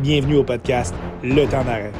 [0.00, 0.94] Bienvenue au podcast
[1.24, 1.90] Le temps d'arrêt.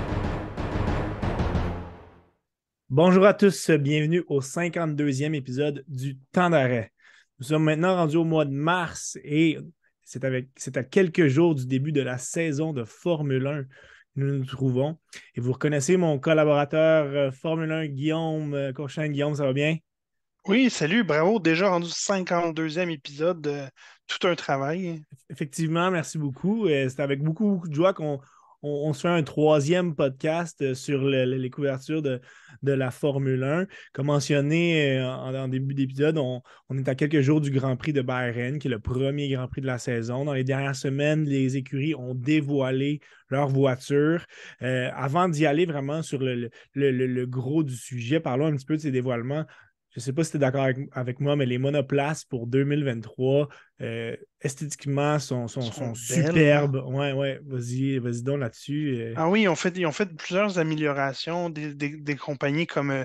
[2.88, 6.92] Bonjour à tous, bienvenue au 52e épisode du temps d'arrêt.
[7.41, 9.59] Nous sommes maintenant rendus au mois de mars et
[10.05, 10.25] c'est,
[10.77, 13.69] à quelques jours du début de la saison de Formule 1 que
[14.15, 14.96] nous nous trouvons.
[15.35, 19.09] Et vous reconnaissez mon collaborateur euh, Formule 1, Guillaume euh, Courchain.
[19.09, 19.77] Guillaume, ça va bien?
[20.46, 21.41] Oui, salut, bravo.
[21.41, 23.65] Déjà rendu 52e épisode, de
[24.09, 25.02] tout un travail.
[25.30, 26.66] Effectivement, merci beaucoup.
[26.66, 28.18] Euh, c'est avec beaucoup, de joie qu'on
[28.62, 32.20] on, se fait un troisième podcast euh, sur les couvertures de,
[32.62, 33.66] la Formule 1.
[33.92, 36.42] Comme mentionné euh, en, début d'épisode, on,
[36.76, 39.60] est à quelques jours du Grand Prix de Bahreïn, qui est le premier Grand Prix
[39.60, 40.24] de la saison.
[40.24, 44.24] Dans les dernières semaines, les écuries ont dévoilé leur voiture.
[44.60, 48.80] avant d'y aller vraiment sur le, le, gros du sujet, parlons un petit peu de
[48.80, 49.44] ces dévoilements
[49.98, 53.48] je ne sais pas si tu es d'accord avec, moi, mais les monoplaces pour 2023,
[53.80, 56.84] euh, esthétiquement, sont, sont, superbes.
[56.86, 58.96] Ouais, ouais, vas-y, vas-y donc là-dessus.
[59.00, 59.14] Euh.
[59.16, 61.50] Ah oui, ils ont fait, ont fait plusieurs améliorations.
[61.50, 63.05] Des, compagnies comme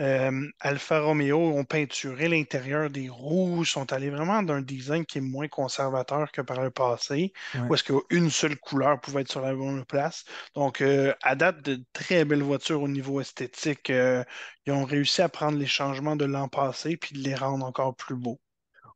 [0.00, 5.20] euh, Alfa Romeo ont peinturé l'intérieur des roues, sont allés vraiment d'un design qui est
[5.20, 7.32] moins conservateur que par le passé,
[7.68, 10.24] où est-ce qu'une seule couleur pouvait être sur la bonne place.
[10.54, 13.90] Donc, euh, à date, de très belles voitures au niveau esthétique.
[13.90, 14.24] Euh,
[14.64, 17.94] ils ont réussi à prendre les changements de l'an passé puis de les rendre encore
[17.94, 18.40] plus beaux.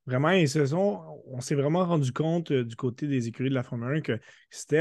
[0.06, 3.62] Vraiment, ils se sont, on s'est vraiment rendu compte du côté des écuries de la
[3.62, 4.80] Formule 1 que c'était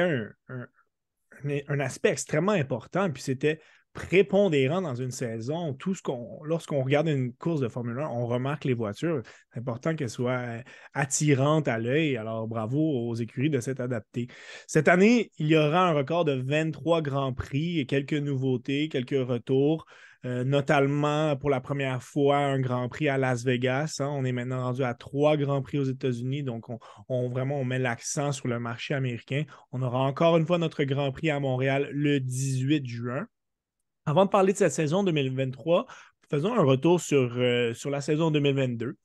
[1.68, 3.10] un aspect extrêmement important.
[3.10, 3.60] Puis c'était
[3.94, 5.74] prépondérant dans une saison.
[5.74, 9.22] Tout ce qu'on, lorsqu'on regarde une course de Formule 1, on remarque les voitures.
[9.54, 10.62] C'est important qu'elles soient euh,
[10.94, 12.18] attirantes à l'œil.
[12.18, 14.28] Alors, bravo aux écuries de s'être adaptées.
[14.68, 19.12] Cette année, il y aura un record de 23 grands prix et quelques nouveautés, quelques
[19.12, 19.86] retours.
[20.26, 23.98] Euh, notamment pour la première fois un Grand Prix à Las Vegas.
[24.00, 24.08] Hein.
[24.10, 26.68] On est maintenant rendu à trois Grands Prix aux États-Unis, donc
[27.10, 29.44] on, vraiment on met l'accent sur le marché américain.
[29.74, 33.28] On aura encore une fois notre Grand Prix à Montréal le 18 juin.
[34.06, 35.86] Avant de parler de cette saison 2023,
[36.30, 38.96] faisons un retour sur, euh, la saison 2022,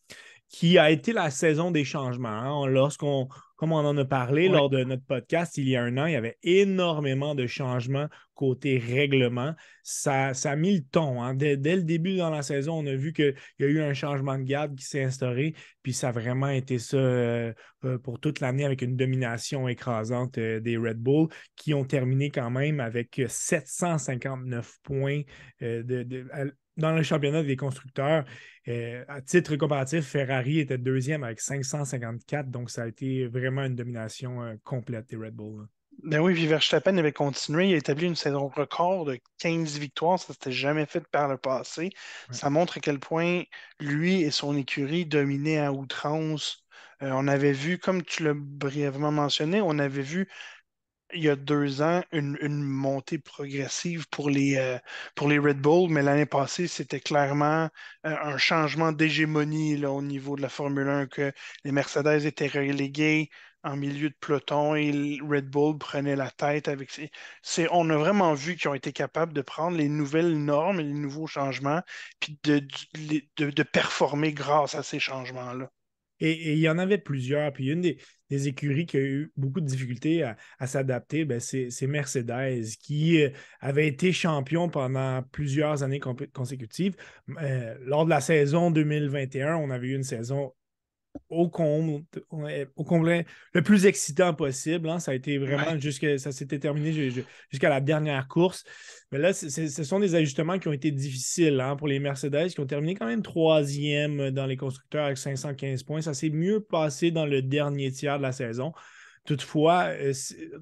[0.49, 2.28] qui a été la saison des changements.
[2.28, 2.67] Hein.
[2.67, 3.28] Lorsqu'on
[3.59, 6.13] comme on en a parlé lors de notre podcast il y a un an, il
[6.13, 8.09] y avait énormément de changements
[8.39, 9.55] côté règlement.
[9.83, 11.21] Ça, ça a mis le ton.
[11.21, 11.35] Hein.
[11.35, 14.39] Dès, le début dans la saison, on a vu qu'il y a eu un changement
[14.39, 17.53] de garde qui s'est instauré, puis ça a vraiment été ça euh,
[17.85, 22.31] euh, pour toute l'année avec une domination écrasante euh, des Red Bull qui ont terminé
[22.31, 25.23] quand même avec 759 points
[25.61, 26.27] de,
[26.78, 28.25] dans le championnat des constructeurs.
[28.69, 33.75] Euh, à titre comparatif, Ferrari était deuxième avec 554, donc ça a été vraiment une
[33.75, 35.66] domination euh, complète des Red Bull.
[36.05, 40.19] Ben oui, puis Verstappen avait continué, il a établi une saison record de 15 victoires,
[40.19, 41.91] ça s'était jamais fait par le passé.
[42.31, 43.43] Ça montre à quel point
[43.81, 46.65] lui et son écurie dominaient à outrance.
[47.03, 50.28] Euh, on avait vu, comme tu l'as brièvement mentionné, on avait vu
[51.15, 54.79] il y a deux ans une, montée progressive pour les, euh,
[55.15, 57.69] pour les Red Bull, mais l'année passée, c'était clairement
[58.07, 61.33] euh, un changement d'hégémonie au niveau de la Formule 1, que
[61.65, 63.31] les Mercedes étaient relégués
[63.65, 66.91] en milieu de peloton et Red Bull prenait la tête avec
[67.43, 67.69] ces...
[67.71, 70.95] On a vraiment vu qu'ils ont été capables de prendre les nouvelles normes et les
[70.95, 71.83] nouveaux changements,
[72.21, 72.67] puis de,
[73.39, 75.71] de performer grâce à ces changements-là.
[76.21, 77.53] Et, il y en avait plusieurs.
[77.53, 77.99] Puis une des,
[78.49, 83.31] écuries qui a eu beaucoup de difficultés à, s'adapter, ben, c'est Mercedes, qui euh,
[83.61, 86.95] avait été champion pendant plusieurs années consécutives.
[87.41, 90.53] Euh, lors de la saison 2021, on avait eu une saison
[91.31, 91.51] au,
[92.77, 94.89] au complet, le plus excitant possible.
[94.89, 94.99] Hein.
[94.99, 96.93] Ça a été vraiment jusqu'à ça s'était terminé
[97.51, 98.65] jusqu'à la dernière course.
[99.13, 102.61] Mais là, ce sont des ajustements qui ont été difficiles hein, pour les Mercedes, qui
[102.61, 106.01] ont terminé quand même troisième dans les constructeurs avec 515 points.
[106.03, 108.73] Ça s'est mieux passé dans le dernier tiers de la saison.
[109.25, 110.12] Toutefois, euh,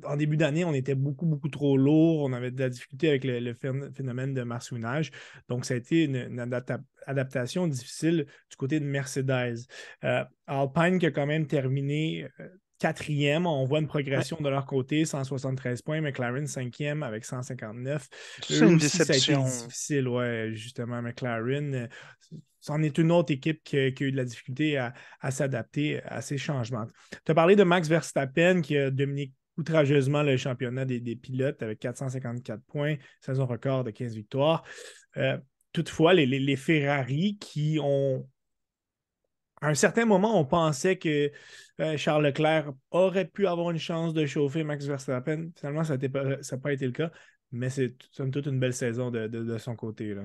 [0.05, 2.23] en début d'année, on était beaucoup, beaucoup trop lourd.
[2.23, 5.11] On avait de la difficulté avec le, phénomène de marsouinage.
[5.49, 6.39] Donc, ça a été une,
[7.07, 9.67] adaptation difficile du côté de Mercedes.
[10.05, 13.47] Euh, Alpine qui a quand même terminé euh, quatrième.
[13.47, 16.01] On voit une progression de leur côté, 173 points.
[16.01, 18.09] McLaren cinquième avec 159.
[18.43, 19.45] C'est une déception.
[19.47, 21.03] Ça a été difficile, ouais, justement.
[21.03, 21.89] McLaren,
[22.61, 24.93] c'en est une autre équipe qui a, eu de la difficulté à,
[25.31, 26.87] s'adapter à ces changements.
[27.25, 31.79] Tu as parlé de Max Verstappen qui a dominé outrageusement le championnat des, pilotes avec
[31.79, 34.65] 454 points, saison record de 15 victoires.
[35.17, 35.39] Euh,
[35.73, 38.29] toutefois, les, Ferrari qui ont
[39.61, 41.31] à un certain moment, on pensait que
[41.81, 45.51] euh, Charles Leclerc aurait pu avoir une chance de chauffer Max Verstappen.
[45.59, 47.11] Finalement, ça n'a pas été le cas,
[47.53, 50.15] mais c'est somme toute une belle saison de, son côté.
[50.15, 50.23] Là.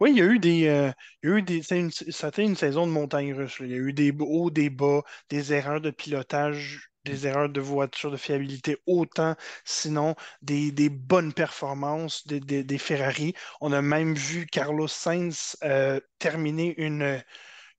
[0.00, 0.66] Oui, il y a eu des.
[0.68, 0.90] Euh,
[1.22, 3.58] il y a eu des ça a été une saison de montagne russe.
[3.60, 7.60] Il y a eu des hauts, des bas, des erreurs de pilotage des erreurs de
[7.60, 9.34] voiture, de fiabilité, autant
[9.64, 13.34] sinon des, bonnes performances des, Ferrari.
[13.60, 17.22] On a même vu Carlos Sainz euh, terminer une,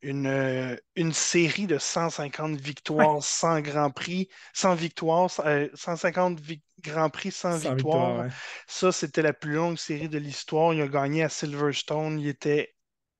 [0.03, 6.39] une, une, série de 150 victoires sans Grand Prix, sans victoire, 150
[6.81, 8.27] Grand Prix sans, victoire.
[8.67, 10.73] Ça, c'était la plus longue série de l'histoire.
[10.73, 12.19] Il a gagné à Silverstone.
[12.19, 12.75] Il était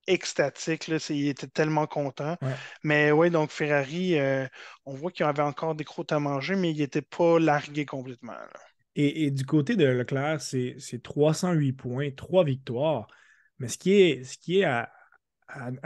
[0.08, 2.38] extatique, là, il était tellement content.
[2.84, 4.46] Mais oui, donc Ferrari, euh,
[4.86, 8.36] on voit qu'il avait encore des croûtes à manger, mais il n'était pas largué complètement.
[8.96, 13.08] Et, du côté de Leclerc, c'est 308 points, 3 victoires.
[13.60, 14.92] Mais ce qui est, ce qui est à,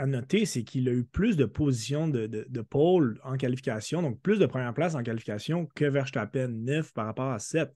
[0.06, 4.38] noter, c'est qu'il a eu plus de positions de, de, pole en qualification, donc plus
[4.38, 7.70] de première place en qualification que Verstappen, 9 par rapport à 7.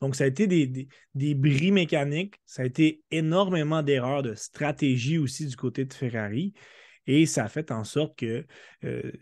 [0.00, 5.18] Donc, ça a été des, des, bris mécaniques, ça a été énormément d'erreurs de stratégie
[5.18, 6.54] aussi du côté de Ferrari.
[7.06, 8.46] Et ça a fait en sorte que
[8.84, 9.12] euh,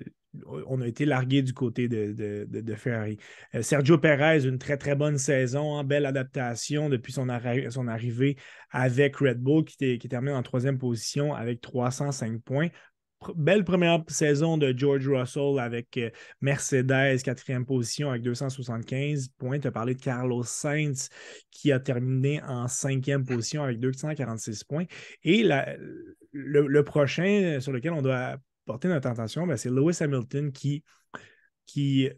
[0.66, 3.18] on a été largué du côté de, Ferrari.
[3.54, 8.36] Euh, Sergio Perez, une très très bonne saison, hein, belle adaptation depuis son, arrivée
[8.70, 12.68] avec Red Bull qui, qui termine en troisième position avec 305 points
[13.34, 16.10] belle première saison de George Russell avec euh,
[16.40, 19.58] Mercedes, quatrième position avec 275 points.
[19.58, 21.08] Tu as parlé de Carlos Sainz
[21.50, 24.84] qui a terminé en cinquième position avec 246 points.
[25.24, 25.42] Et
[26.32, 28.36] le, prochain sur lequel on doit
[28.68, 30.84] porter notre attention, ben, c'est Lewis Hamilton qui,
[31.66, 32.08] qui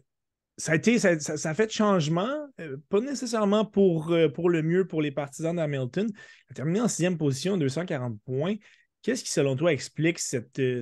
[0.57, 4.85] ça a, été, ça, a fait changement, euh, pas nécessairement pour, euh, pour le mieux
[4.85, 6.07] pour les partisans d'Hamilton.
[6.07, 8.55] Il a terminé en sixième position, 240 points.
[9.01, 10.59] Qu'est-ce qui, selon toi, explique cette.
[10.59, 10.81] Euh,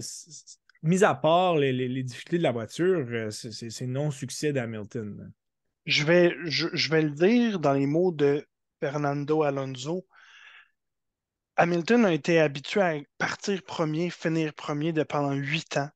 [0.81, 5.31] mise à part les, difficultés de la voiture, ces non-succès d'Hamilton?
[5.85, 8.45] Je vais, je, vais le dire dans les mots de
[8.79, 10.05] Fernando Alonso.
[11.61, 15.89] Hamilton a été habitué à partir premier, finir premier de pendant huit ans.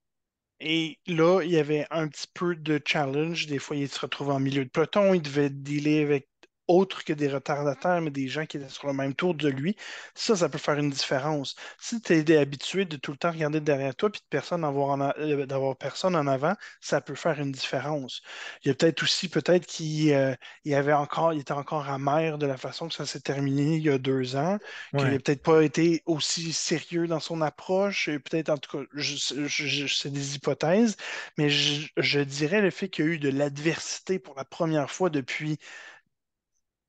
[0.60, 3.48] Et là, il y avait un petit peu de challenge.
[3.48, 5.13] Des fois, il se retrouvait en milieu de peloton.
[5.13, 6.27] Il devait dealer avec
[6.68, 9.75] autres que des retardataires, mais des gens qui étaient sur le même tour de lui,
[10.15, 11.56] ça, ça peut faire une différence.
[11.80, 15.45] Si tu es habitué de tout le temps regarder derrière toi puis de personne euh,
[15.45, 18.21] d'avoir personne en avant, ça peut faire une différence.
[18.63, 20.36] Il y a peut-être aussi, peut-être qu'il euh,
[20.71, 23.89] avait encore, il était encore amer de la façon que ça s'est terminé il y
[23.89, 24.57] a deux ans,
[24.98, 30.12] qu'il n'a peut-être pas été aussi sérieux dans son approche, peut-être en tout cas, c'est
[30.12, 30.95] des hypothèses,
[31.38, 35.10] mais je dirais le fait qu'il y a eu de l'adversité pour la première fois
[35.10, 35.57] depuis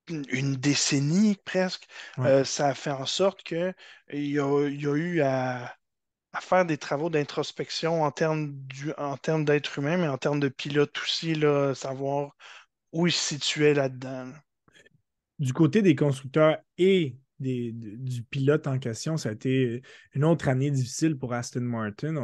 [0.08, 1.86] une décennie presque,
[2.18, 3.74] euh, ça a fait en sorte qu'il
[4.12, 5.74] y a, y a eu à,
[6.40, 8.54] faire des travaux d'introspection en termes,
[8.98, 12.36] en termes d'être humain, mais en termes de pilote aussi, là, savoir
[12.92, 14.32] où il se situait là-dedans.
[15.38, 19.16] Du côté des constructeurs et du pilote en question.
[19.16, 19.82] Ça a été
[20.14, 22.16] une autre année difficile pour Aston Martin.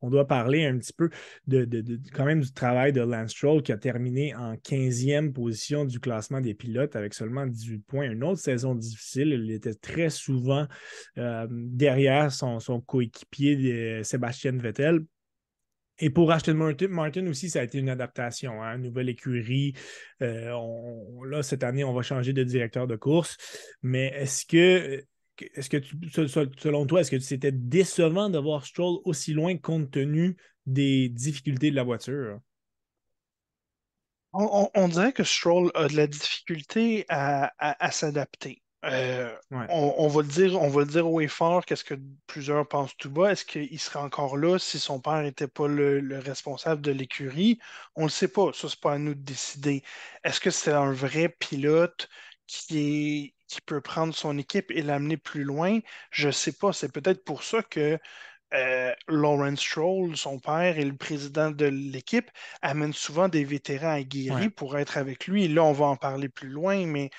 [0.00, 1.10] On, doit parler un petit peu
[2.12, 6.40] quand même du travail de Lance Stroll qui a terminé en 15e position du classement
[6.40, 8.10] des pilotes avec seulement 18 points.
[8.10, 9.28] Une autre saison difficile.
[9.28, 10.66] Il était très souvent
[11.18, 15.00] euh, derrière son, son coéquipier Sébastien Vettel.
[15.98, 19.74] Et pour Ashton Martin, aussi, ça a été une adaptation, hein, nouvelle écurie.
[20.22, 20.52] Euh,
[21.24, 23.36] là, cette année, on va changer de directeur de course.
[23.82, 25.04] Mais est-ce que,
[25.54, 25.78] est-ce que
[26.58, 30.36] selon toi, est-ce que c'était décevant de voir Stroll aussi loin compte tenu
[30.66, 32.40] des difficultés de la voiture?
[34.32, 38.63] On, dirait que Stroll a de la difficulté à s'adapter.
[38.84, 41.94] Euh, on, va le dire, on va le dire haut et fort, qu'est-ce que
[42.26, 43.32] plusieurs pensent tout bas?
[43.32, 47.58] Est-ce qu'il serait encore là si son père n'était pas le, responsable de l'écurie?
[47.96, 48.52] On ne le sait pas.
[48.52, 49.82] Ça, c'est pas à nous de décider.
[50.22, 52.08] Est-ce que c'est un vrai pilote
[52.46, 55.78] qui est qui peut prendre son équipe et l'amener plus loin?
[56.10, 56.72] Je ne sais pas.
[56.72, 57.98] C'est peut-être pour ça que
[58.54, 62.30] euh, Lawrence Stroll, son père et le président de l'équipe,
[62.62, 65.48] amènent souvent des vétérans aguerris pour être avec lui.
[65.48, 67.10] Là, on va en parler plus loin, mais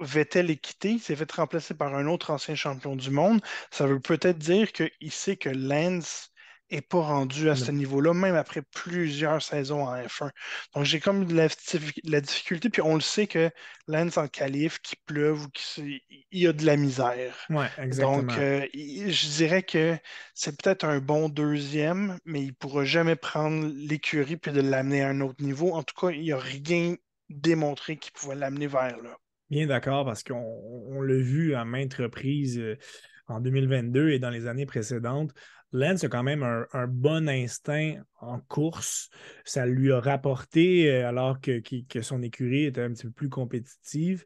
[0.00, 3.40] Vettel est quitté, il s'est fait remplacer par un autre ancien champion du monde.
[3.70, 6.32] Ça veut peut-être dire qu'il sait que Lance
[6.72, 10.30] n'est pas rendu à ce niveau-là, même après plusieurs saisons en F1.
[10.74, 13.50] Donc j'ai comme de la, difficulté, puis on le sait que
[13.88, 16.00] Lance en qualif, qu'il pleuve ou qu'il
[16.32, 17.36] y a de la misère.
[17.50, 18.22] Ouais, exactement.
[18.22, 19.98] Donc euh, je dirais que
[20.34, 25.02] c'est peut-être un bon deuxième, mais il ne pourra jamais prendre l'écurie puis de l'amener
[25.02, 25.74] à un autre niveau.
[25.74, 26.96] En tout cas, il n'y a rien
[27.28, 29.16] démontré qui pouvait l'amener vers là.
[29.52, 32.78] Bien d'accord, parce qu'on l'a vu à maintes reprises euh,
[33.26, 35.34] en 2022 et dans les années précédentes.
[35.72, 39.10] Lance a quand même un, bon instinct en course.
[39.44, 41.60] Ça lui a rapporté, euh, alors que,
[42.00, 44.24] son écurie était un petit peu plus compétitive.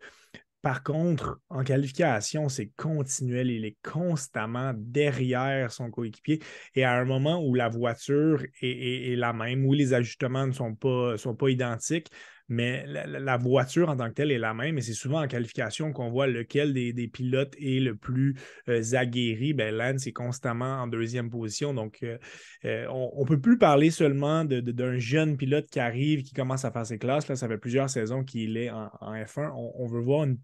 [0.62, 3.50] Par contre, en qualification, c'est continuel.
[3.50, 6.40] Il est constamment derrière son coéquipier.
[6.76, 10.76] Et à un moment où la voiture est, la même, où les ajustements ne sont
[10.76, 12.12] pas, sont pas identiques,
[12.48, 14.78] mais la, voiture en tant que telle est la même.
[14.78, 18.36] Et c'est souvent en qualification qu'on voit lequel des, pilotes est le plus
[18.68, 19.52] euh, aguerri.
[19.52, 21.74] Ben, Lance est constamment en deuxième position.
[21.74, 22.18] Donc, euh,
[22.64, 26.70] euh, on ne peut plus parler seulement d'un jeune pilote qui arrive, qui commence à
[26.70, 27.28] faire ses classes.
[27.28, 29.50] Là, ça fait plusieurs saisons qu'il est en, F1.
[29.54, 30.38] On, veut voir une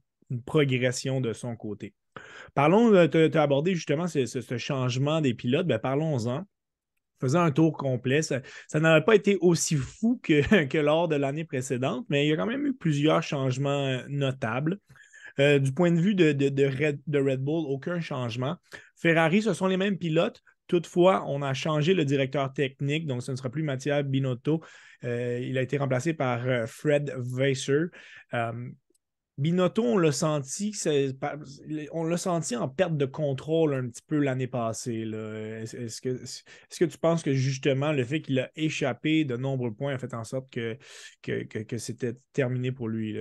[0.44, 1.94] progression de son côté.
[2.54, 6.44] Parlons, tu as abordé justement ce, changement des pilotes, ben, parlons-en.
[7.22, 8.40] Faisant un tour complet, ça,
[8.74, 12.36] n'avait pas été aussi fou que, que lors de l'année précédente, mais il y a
[12.36, 14.78] quand même eu plusieurs changements euh, notables.
[15.38, 18.56] Euh, du point de vue de, de, Red, Bull, aucun changement.
[18.96, 20.42] Ferrari, ce sont les mêmes pilotes.
[20.66, 24.62] Toutefois, on a changé le directeur technique, donc ce ne sera plus Mathieu Binotto.
[25.04, 27.86] Euh, il a été remplacé par Fred Weiser.
[29.42, 30.72] Binotto, on l'a senti,
[32.56, 35.02] en perte de contrôle un petit peu l'année passée.
[35.02, 39.98] Est-ce que, tu penses que justement le fait qu'il a échappé de nombreux points a
[39.98, 40.78] fait en sorte que,
[41.78, 43.18] c'était terminé pour lui?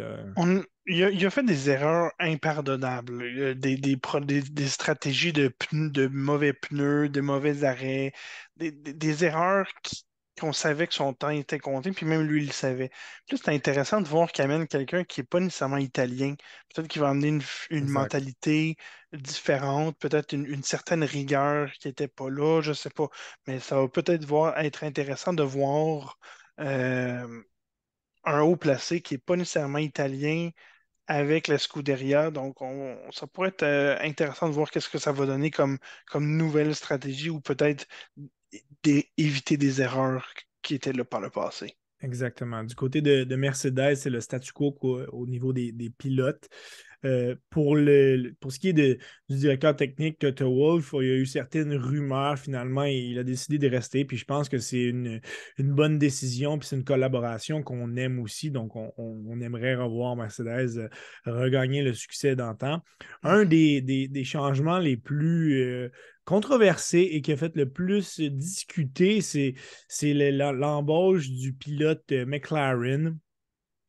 [0.85, 7.63] il, a, fait des erreurs impardonnables, des, des, stratégies de, de mauvais pneus, de mauvais
[7.63, 8.13] arrêts,
[8.57, 10.05] des erreurs qui,
[10.41, 12.89] qu'on savait que son temps était compté, puis même lui, il le savait.
[13.27, 16.35] Puis c'est intéressant de voir qu'il amène quelqu'un qui n'est pas nécessairement italien.
[16.73, 18.75] Peut-être qu'il va amener une, mentalité
[19.13, 23.07] différente, peut-être une, certaine rigueur qui n'était pas là, je ne sais pas.
[23.47, 26.19] Mais ça va peut-être voir, être intéressant de voir
[26.59, 27.43] euh,
[28.23, 30.49] un haut placé qui n'est pas nécessairement italien
[31.07, 32.31] avec la Scuderia.
[32.31, 32.57] Donc,
[33.11, 36.75] ça pourrait être euh, intéressant de voir qu'est-ce que ça va donner comme, comme nouvelle
[36.75, 37.87] stratégie ou peut-être
[38.83, 40.27] d'éviter des erreurs
[40.61, 41.75] qui étaient là par le passé.
[42.01, 42.63] Exactement.
[42.63, 44.75] Du côté de, Mercedes, c'est le statu quo
[45.11, 46.49] au, niveau des, pilotes.
[47.03, 51.15] Euh, pour, le, pour ce qui est du directeur technique Toto Wolf, il y a
[51.15, 52.37] eu certaines rumeurs.
[52.37, 54.05] Finalement, il a décidé de rester.
[54.05, 55.21] Puis je pense que c'est une,
[55.59, 56.57] bonne décision.
[56.57, 58.49] Puis c'est une collaboration qu'on aime aussi.
[58.49, 60.89] Donc, on, aimerait revoir Mercedes euh,
[61.25, 62.81] regagner le succès d'antan.
[63.23, 65.89] Un des, des, changements les plus euh,
[66.31, 69.53] controversé et qui a fait le plus discuter, c'est
[70.13, 73.19] l'embauche du pilote euh, McLaren.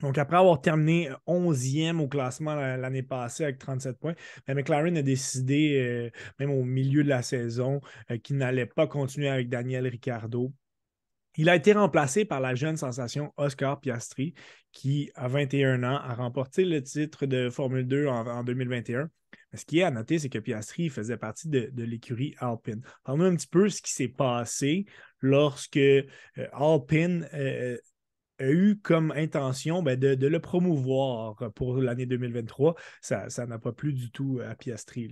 [0.00, 5.02] Donc, après avoir terminé 11e au classement l'année passée avec 37 points, ben, McLaren a
[5.02, 7.80] décidé, euh, même au milieu de la saison,
[8.10, 10.52] euh, qu'il n'allait pas continuer avec Daniel Ricciardo.
[11.36, 14.34] Il a été remplacé par la jeune sensation Oscar Piastri,
[14.72, 19.08] qui, à 21 ans, a remporté le titre de Formule 2 en 2021
[19.54, 22.82] ce qui est à noter, c'est que Piastri faisait partie de, l'écurie Alpine.
[23.04, 24.86] Parlons un petit peu ce qui s'est passé
[25.20, 26.02] lorsque euh,
[26.52, 27.76] Alpine euh,
[28.38, 32.74] a eu comme intention ben, de, le promouvoir pour l'année 2023.
[33.00, 35.10] Ça n'a pas plu du tout à Piastri.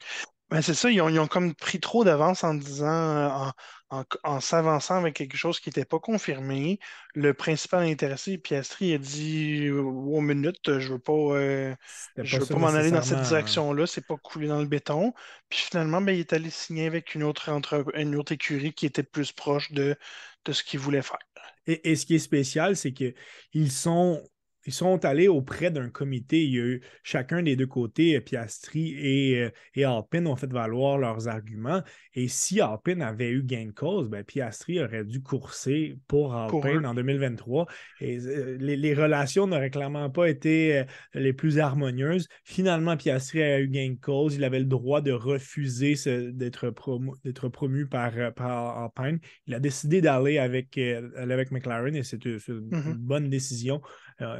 [0.52, 3.54] Ben, c'est ça, ils ont, comme pris trop d'avance en disant,
[3.88, 6.78] en, s'avançant avec quelque chose qui n'était pas confirmé.
[7.14, 11.74] Le principal intéressé, Piastri, a dit aux minutes, je veux pas, euh,
[12.18, 15.14] je veux pas m'en aller dans cette direction-là, c'est pas coulé dans le béton.
[15.48, 17.48] Puis finalement, ben, il est allé signer avec une autre,
[17.94, 19.96] une autre écurie qui était plus proche de,
[20.44, 21.18] de ce qu'il voulait faire.
[21.66, 24.22] Et, et, ce qui est spécial, c'est qu'ils sont
[24.66, 26.44] ils sont allés auprès d'un comité.
[26.44, 30.50] Il y a eu chacun des deux côtés, Piastri et, euh, et Alpine, ont fait
[30.52, 31.82] valoir leurs arguments.
[32.14, 36.86] Et si Alpine avait eu gain de cause, ben Piastri aurait dû courser pour Alpine
[36.86, 37.66] en 2023.
[38.00, 42.28] Et euh, les, relations n'auraient clairement pas été euh, les plus harmonieuses.
[42.44, 44.36] Finalement, Piastri a eu gain de cause.
[44.36, 45.94] Il avait le droit de refuser
[46.32, 49.18] d'être promu, par, par, Alpine.
[49.46, 50.78] Il a décidé d'aller avec,
[51.16, 52.94] avec McLaren et c'est une, mm-hmm.
[52.94, 53.80] bonne décision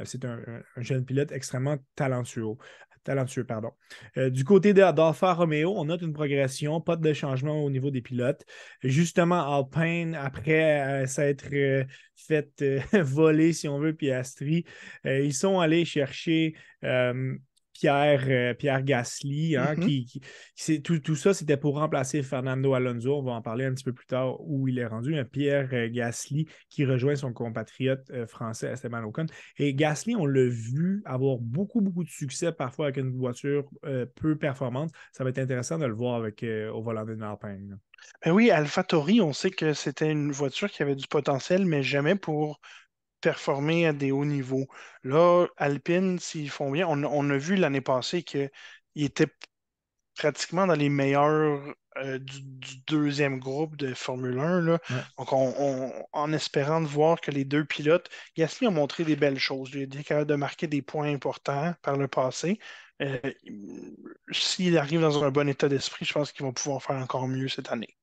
[0.03, 0.39] c'est un,
[0.77, 2.55] jeune pilote extrêmement talentueux.
[3.03, 3.71] Talentueux, pardon.
[4.17, 8.01] Euh, du côté d'Alfa Romeo, on note une progression, pas de changement au niveau des
[8.01, 8.45] pilotes.
[8.81, 11.83] Justement, Alpine, après euh, s'être euh,
[12.15, 12.63] fait
[12.93, 14.63] voler, si on veut, Piastri,
[15.03, 16.55] ils sont allés chercher
[17.83, 20.21] Pierre, euh, Pierre Gasly, hein, mm-hmm.
[20.55, 23.17] qui, tout, tout, ça, c'était pour remplacer Fernando Alonso.
[23.17, 25.13] On va en parler un petit peu plus tard où il est rendu.
[25.25, 29.25] Pierre euh, Gasly qui rejoint son compatriote euh, français Esteban Ocon.
[29.57, 33.69] Et Gasly, on l'a vu avoir beaucoup, beaucoup de succès parfois avec une voiture
[34.15, 34.91] peu performante.
[35.11, 37.77] Ça va être intéressant de le voir avec, au volant d'une Alpine.
[38.25, 42.15] Ben oui, AlphaTauri, on sait que c'était une voiture qui avait du potentiel, mais jamais
[42.15, 42.61] pour
[43.23, 44.67] performer à des hauts niveaux.
[45.03, 48.49] Là, Alpine, s'ils font bien, on, a vu l'année passée qu'ils
[48.95, 49.33] étaient
[50.15, 52.41] pratiquement dans les meilleurs euh, du,
[52.87, 54.61] deuxième groupe de Formule 1.
[54.61, 54.79] Là.
[55.17, 59.71] Donc, en espérant de voir que les deux pilotes, Gasly a montré des belles choses.
[59.73, 62.59] Il a été capable de marquer des points importants par le passé.
[63.01, 63.19] Euh,
[64.31, 67.47] s'il arrive dans un bon état d'esprit, je pense qu'il va pouvoir faire encore mieux
[67.47, 67.97] cette année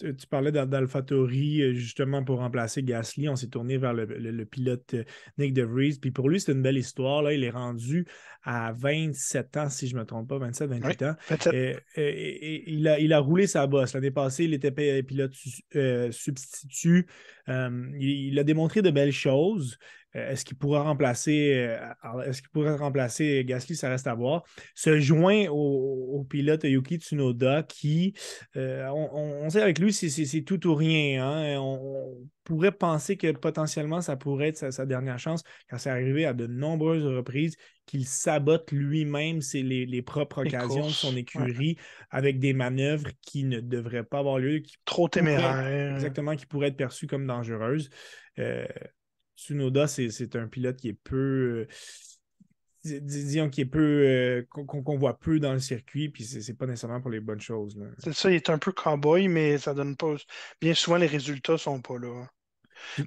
[0.00, 3.28] tu parlais d'AlphaTauri euh, justement pour remplacer Gasly.
[3.28, 5.04] On s'est tourné vers le, pilote euh,
[5.38, 5.98] Nick DeVries.
[6.00, 7.22] Puis pour lui, c'est une belle histoire.
[7.22, 7.32] Là.
[7.32, 8.06] Il est rendu
[8.42, 11.14] à 27 ans, si je ne me trompe pas, 27, 28 ans.
[11.52, 13.94] Et, il, a, il, a, roulé sa bosse.
[13.94, 14.70] L'année passée, il était
[15.02, 15.34] pilote
[15.76, 17.06] euh, substitut.
[17.46, 19.78] il, a démontré de belles choses.
[20.16, 24.42] Euh, est-ce qu'il pourra remplacer euh, est-ce qu'il pourrait remplacer Gasly, ça reste à voir.
[24.74, 28.14] Se joint au, pilote Yuki Tsunoda qui,
[28.56, 31.26] euh, on, sait avec lui, c'est tout ou rien.
[31.26, 31.58] Hein.
[31.60, 36.32] On, pourrait penser que potentiellement ça pourrait être sa, dernière chance, car c'est arrivé à
[36.32, 41.76] de nombreuses reprises qu'il sabote lui-même les, propres occasions de son écurie
[42.10, 44.58] avec des manœuvres qui ne devraient pas avoir lieu.
[44.58, 45.94] Qui Trop téméraires.
[45.94, 47.88] Exactement, qui pourraient être perçues comme dangereuses.
[49.40, 51.66] Tsunoda, c'est un pilote qui est peu.
[52.86, 53.80] Euh, disons qui est peu.
[53.80, 57.78] Euh, qu'on voit peu dans le circuit, puis c'est pas nécessairement pour les bonnes choses.
[57.98, 60.14] C'est ça, il est un peu cowboy, mais ça donne pas.
[60.60, 62.26] Bien souvent, les résultats sont pas là.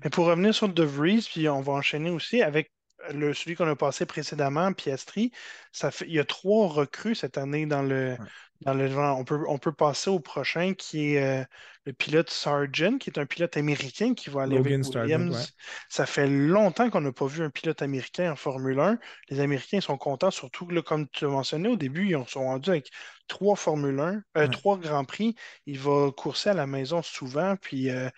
[0.04, 2.72] Mais pour revenir sur De Vries, puis on va enchaîner aussi avec
[3.12, 5.31] le, celui qu'on a passé précédemment, Piastri,
[5.72, 8.17] ça fait, il y a trois recrues cette année dans le,
[8.62, 11.43] dans le On peut, on peut passer au prochain qui est euh,
[11.86, 15.53] le pilote Sargent, qui est un pilote américain qui va aller avec Williams.
[15.89, 19.00] Ça fait longtemps qu'on n'a pas vu un pilote américain en Formule 1.
[19.29, 22.69] Les Américains sont contents, surtout que, comme tu as mentionné au début, ils sont rendus
[22.69, 22.89] avec
[23.27, 25.36] trois Formule 1, euh, trois Grands Prix.
[25.65, 28.10] Il va courser à la maison souvent, puis euh,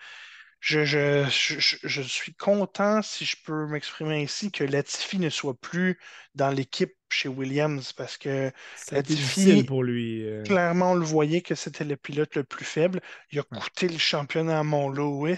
[0.60, 5.98] je, je, suis content, si je peux m'exprimer ainsi, que Latifi ne soit plus
[6.34, 8.50] dans l'équipe chez Williams parce que
[8.90, 10.26] Latifi, pour lui.
[10.26, 10.42] Euh.
[10.42, 13.00] Clairement, on le voyait que c'était le pilote le plus faible.
[13.30, 15.36] Il a coûté le championnat à Mont-Louis.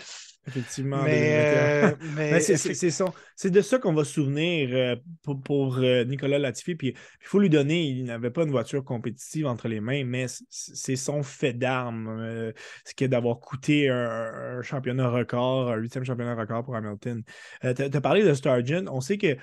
[0.49, 4.97] Effectivement, mais, mais, c'est de ça qu'on va se souvenir euh,
[5.45, 6.75] pour, euh, Nicolas Latifi.
[6.75, 10.27] Puis il faut lui donner, il n'avait pas une voiture compétitive entre les mains, mais
[10.49, 12.53] c'est son fait d'arme, euh,
[12.85, 17.23] ce qui est d'avoir coûté un, championnat record, un huitième championnat record pour Hamilton.
[17.63, 18.87] tu as, parlé de Stargent.
[18.91, 19.37] On sait que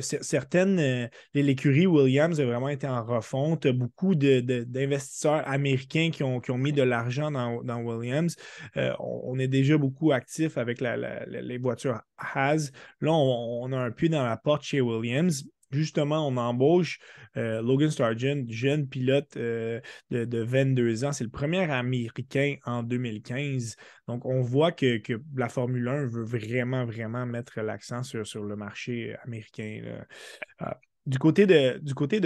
[0.00, 3.66] certaines, l'écurie Williams a vraiment été en refonte.
[3.66, 8.36] Beaucoup d'investisseurs américains qui ont, qui ont mis de l'argent dans, dans, Williams.
[8.76, 12.70] on est déjà beaucoup actifs avec les voitures Haas.
[13.00, 15.44] Là, on, a un pied dans la porte chez Williams.
[15.70, 16.98] Justement, on embauche
[17.36, 21.12] euh, Logan Sargent, jeune pilote euh, de, 22 ans.
[21.12, 23.76] C'est le premier Américain en 2015.
[24.08, 25.00] Donc, on voit que,
[25.36, 30.02] la Formule 1 veut vraiment, vraiment mettre l'accent sur, le marché américain.
[30.62, 30.66] Euh,
[31.06, 32.20] du côté de, du côté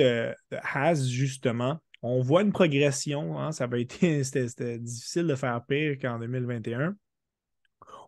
[0.51, 3.39] Haas, justement, on voit une progression.
[3.39, 3.51] Hein.
[3.53, 6.95] c'était difficile de faire pire qu'en 2021.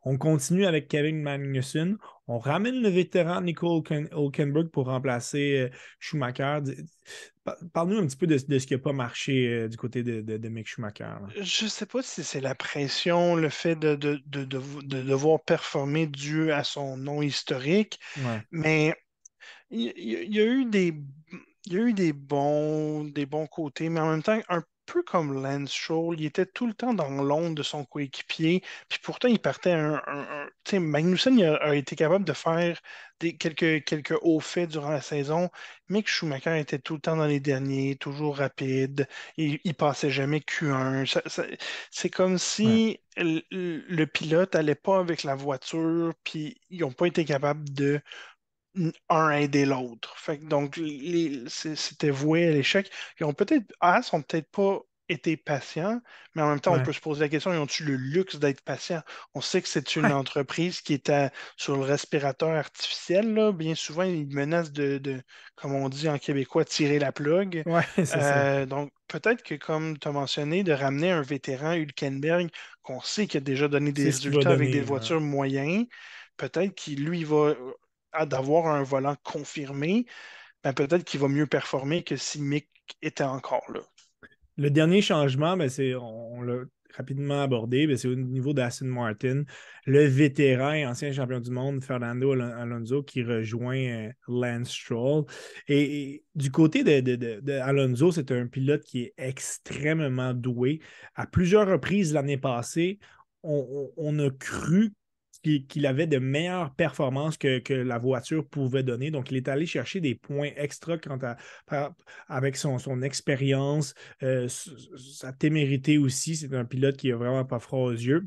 [0.05, 1.99] On continue avec Kevin Magnussen.
[2.29, 6.61] On ramène le vétéran Nico Hulkenberg pour remplacer euh, Schumacher.
[7.73, 10.67] Parle-nous un petit peu de, ce qui n'a pas marché euh, du côté de, Mick
[10.67, 11.11] Schumacher.
[11.41, 13.95] Je ne sais pas si c'est la pression, le fait de,
[14.27, 18.01] devoir performer dû à son nom historique,
[18.51, 18.95] mais
[19.71, 20.95] il y, a eu des
[21.67, 25.03] il y a eu des bons, des bons côtés, mais en même temps, un peu
[25.03, 29.29] comme Lance Stroll, il était tout le temps dans l'ombre de son coéquipier, puis pourtant
[29.29, 30.01] il partait un...
[30.65, 32.81] tu sais, Magnussen a, été capable de faire
[33.21, 35.51] des, quelques, quelques hauts faits durant la saison,
[35.89, 40.11] mais que Schumacher était tout le temps dans les derniers, toujours rapide, il, il passait
[40.11, 41.05] jamais Q1.
[41.91, 47.25] c'est comme si le, pilote allait pas avec la voiture, puis ils n'ont pas été
[47.25, 48.01] capables de
[49.09, 50.17] un aider l'autre.
[50.43, 50.81] donc,
[51.49, 52.91] c'était voué à l'échec.
[53.21, 56.01] Ils ont peut-être, ah, sont peut-être pas été patients,
[56.35, 58.61] mais en même temps, on peut se poser la question, ils ont-tu le luxe d'être
[58.63, 59.03] patients?
[59.35, 61.13] On sait que c'est une entreprise qui est
[61.57, 63.33] sur le respirateur artificiel.
[63.35, 63.53] Là.
[63.53, 65.23] Bien souvent, ils menacent de,
[65.55, 67.63] comme on dit en québécois, tirer la plug.
[68.17, 72.49] Euh, donc, peut-être que, comme tu as mentionné, de ramener un vétéran Hülkenberg,
[72.83, 75.87] qu'on sait qu'il a déjà donné des résultats avec des voitures moyennes,
[76.37, 77.55] peut-être qu'il, lui, va
[78.25, 80.07] d'avoir un volant confirmé,
[80.65, 82.69] ben peut-être qu'il va mieux performer que si Mick
[83.03, 83.81] était encore là.
[84.57, 86.65] Le dernier changement, ben c'est, on, l'a
[86.97, 89.45] rapidement abordé, ben c'est au niveau d'Aston Martin,
[89.85, 95.25] le vétéran et ancien champion du monde, Fernando Alonso, qui rejoint euh, Lance Stroll.
[95.69, 100.81] Et, du côté de, c'est un pilote qui est extrêmement doué.
[101.15, 102.99] À plusieurs reprises l'année passée,
[103.43, 104.93] on, on a cru
[105.69, 109.11] qu'il avait de meilleures performances que, la voiture pouvait donner.
[109.11, 110.97] Donc, il est allé chercher des points extra
[112.29, 116.37] avec son, son expérience, euh, sa témérité aussi.
[116.37, 118.27] C'est un pilote qui n'a vraiment pas froid aux yeux.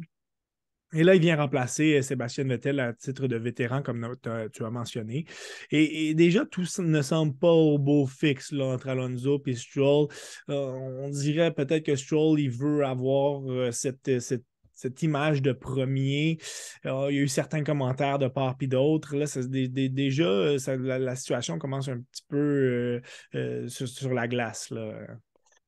[0.92, 4.16] Et là, il vient remplacer euh, Sébastien Vettel à titre de vétéran, comme
[4.52, 5.26] tu as mentionné.
[5.70, 10.08] Et, déjà, tout ne semble pas au beau fixe entre Alonso et Stroll.
[10.50, 14.46] Euh, on dirait peut-être que Stroll, il veut avoir cette, cette
[15.02, 16.38] image de premier.
[16.84, 19.16] il y a eu certains commentaires de part et d'autre.
[19.16, 20.58] Là, déjà, euh,
[21.00, 23.02] la, situation commence un petit peu euh,
[23.36, 24.70] euh, sur, la glace.
[24.70, 24.94] Là.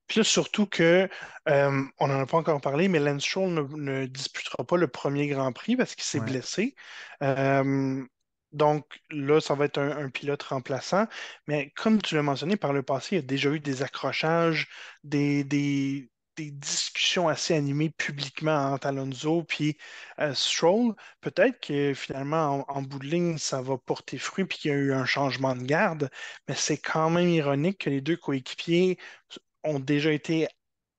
[0.08, 1.08] Puis là, surtout que,
[1.48, 5.52] on n'en a pas encore parlé, mais Lance Stroll ne, disputera pas le premier Grand
[5.52, 6.76] Prix parce qu'il s'est blessé.
[8.52, 11.08] donc là, ça va être un, pilote remplaçant.
[11.48, 14.68] Mais comme tu l'as mentionné, par le passé, il y a déjà eu des accrochages,
[15.04, 19.78] des, des discussions assez animées publiquement entre Alonso puis
[20.20, 20.96] euh, Stroll.
[21.22, 24.78] Peut-être que finalement, en, bout de ligne, ça va porter fruit puis qu'il y a
[24.78, 26.10] eu un changement de garde,
[26.48, 28.98] mais c'est quand même ironique que les deux coéquipiers
[29.64, 30.48] ont déjà été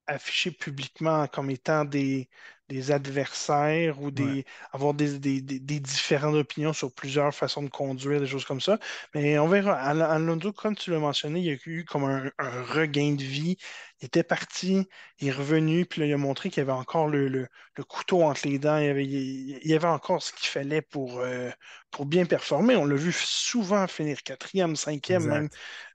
[0.07, 2.29] affichés publiquement comme étant des,
[2.69, 8.45] des adversaires ou des, avoir des, différentes opinions sur plusieurs façons de conduire, des choses
[8.45, 8.79] comme ça.
[9.15, 9.75] Mais on verra.
[9.75, 13.57] Alonso, comme tu l'as mentionné, il y a eu comme un, regain de vie.
[14.01, 14.89] Il était parti,
[15.21, 17.47] il est revenu, puis là, il a montré qu'il y avait encore le,
[17.89, 18.79] couteau entre les dents.
[18.79, 21.51] Il y avait, il avait encore ce qu'il fallait pour, euh,
[21.93, 22.75] pour bien performer.
[22.75, 25.49] On l'a vu souvent finir quatrième, cinquième, même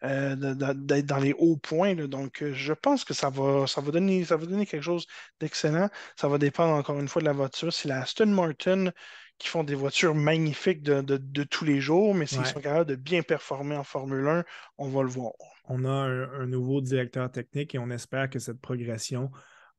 [0.04, 1.96] euh, d'être dans les hauts points.
[1.96, 5.08] Donc, euh, je pense que ça va, ça va, donner, ça va donner quelque chose
[5.40, 5.90] d'excellent.
[6.16, 7.72] Ça va dépendre encore une fois de la voiture.
[7.74, 8.92] C'est la Aston Martin
[9.38, 13.22] qui font des voitures magnifiques de, tous les jours, mais s'ils sont capables de bien
[13.22, 14.44] performer en Formule 1,
[14.80, 15.34] on va le voir.
[15.66, 19.30] On a un, nouveau directeur technique et on espère que cette progression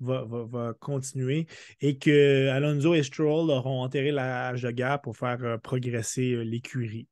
[0.01, 1.49] va, continuer
[1.81, 6.35] et que Alonso et Stroll auront enterré la hache de guerre pour faire euh, progresser
[6.35, 7.09] euh, l'écurie.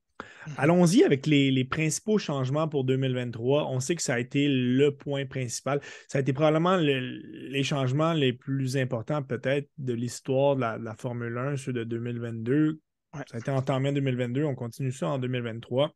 [0.46, 0.54] Mhm.
[0.58, 3.68] Allons-y avec les, principaux changements pour 2023.
[3.68, 5.80] On sait que ça a été le point principal.
[6.08, 11.36] Ça a été probablement les changements les plus importants peut-être de l'histoire de, la, Formule
[11.36, 12.80] 1, ceux de 2022.
[13.14, 15.94] Ça a été en 2022, on continue ça en 2023.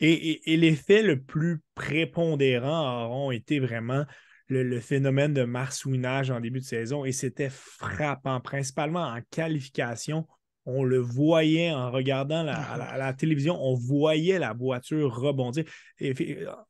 [0.00, 4.04] Et, l'effet le plus prépondérant auront été vraiment
[4.48, 10.26] le, phénomène de marsouinage en début de saison et c'était frappant, principalement en qualification
[10.66, 15.64] on le voyait en regardant la, la, télévision, on voyait la voiture rebondir.
[16.00, 16.12] Et,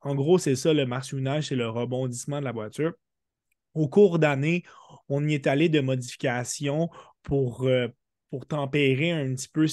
[0.03, 2.93] en gros, c'est ça le marsouinage, c'est le rebondissement de la voiture.
[3.73, 4.65] Au cours d'année,
[5.09, 6.91] on y est allé de modifications
[7.23, 7.89] pour, euh,
[8.31, 9.67] pour tempérer un petit peu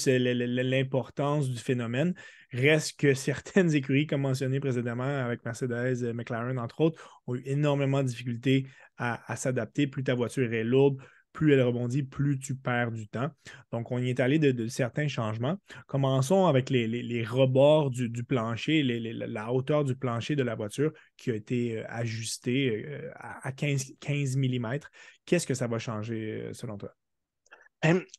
[0.62, 2.14] l'importance du phénomène.
[2.50, 7.42] Reste que certaines écuries, comme mentionné précédemment avec Mercedes, et McLaren, entre autres, ont eu
[7.44, 9.86] énormément de difficultés à, à s'adapter.
[9.86, 10.96] Plus ta voiture est lourde,
[11.34, 13.28] plus elle rebondit, plus tu perds du temps.
[13.72, 15.58] Donc, on y est allé de, certains changements.
[15.86, 21.34] Commençons avec les, rebords du, plancher, la hauteur du plancher de la voiture qui a
[21.34, 24.78] été euh, ajustée euh, à 15, 15 mm.
[25.26, 26.94] Qu'est-ce que ça va changer euh, selon toi?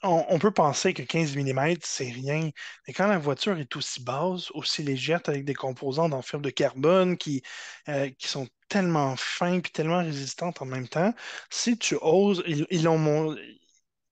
[0.04, 2.52] On, peut penser que 15 mm, c'est rien,
[2.88, 7.18] mais quand la voiture est aussi basse, aussi légère, avec des composants en de carbone
[7.18, 7.42] qui,
[7.86, 11.14] qui sont tellement fins et tellement résistantes en même temps.
[11.50, 13.36] Si tu oses, ils, ont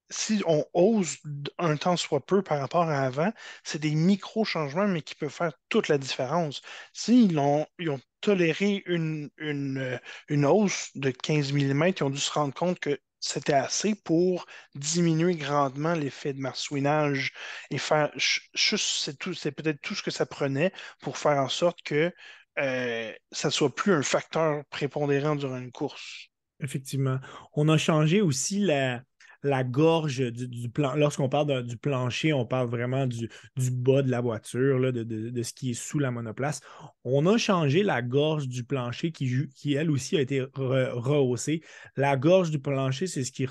[0.10, 1.18] si on ose
[1.58, 3.32] un temps soit peu par rapport à avant,
[3.64, 6.62] c'est des micro-changements, mais qui peuvent faire toute la différence.
[6.94, 12.32] S'ils ont, ils toléré une, une, une, hausse de 15 mm, ils ont dû se
[12.32, 17.32] rendre compte que c'était assez pour diminuer grandement l'effet de marsouinage
[17.72, 18.12] et faire
[18.54, 22.12] juste, c'est peut-être tout ce que ça prenait pour faire en sorte que
[22.60, 26.28] euh, ça ne soit plus un facteur prépondérant durant une course.
[26.60, 27.20] Effectivement.
[27.54, 29.02] On a changé aussi la,
[29.44, 30.96] la gorge du, plan.
[30.96, 35.72] Lorsqu'on parle du plancher, on parle vraiment du, bas de la voiture, de, ce qui
[35.72, 36.62] est sous la monoplace.
[37.04, 41.62] On a changé la gorge du plancher qui, elle aussi, a été rehaussée.
[41.98, 43.46] La gorge du plancher, c'est ce qui,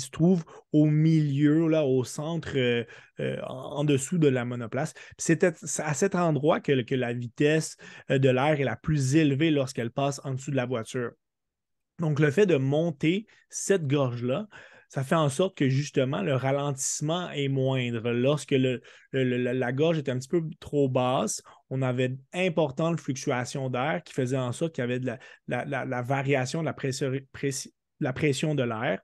[0.00, 2.84] se trouve au milieu, là, au centre, euh,
[3.20, 4.92] euh, en, dessous de la monoplace.
[5.18, 7.76] C'est à cet endroit que, que la vitesse
[8.10, 11.12] euh, de l'air est la plus élevée lorsqu'elle passe en dessous de la voiture.
[12.00, 14.48] Donc, le fait de monter cette gorge-là,
[14.88, 18.10] ça fait en sorte que justement le ralentissement est moindre.
[18.10, 18.54] Lorsque
[19.12, 24.38] la gorge est un petit peu trop basse, on avait importante fluctuation d'air qui faisait
[24.38, 25.12] en sorte qu'il y avait de
[25.46, 26.72] la, variation de la
[28.12, 29.00] pression, de l'air.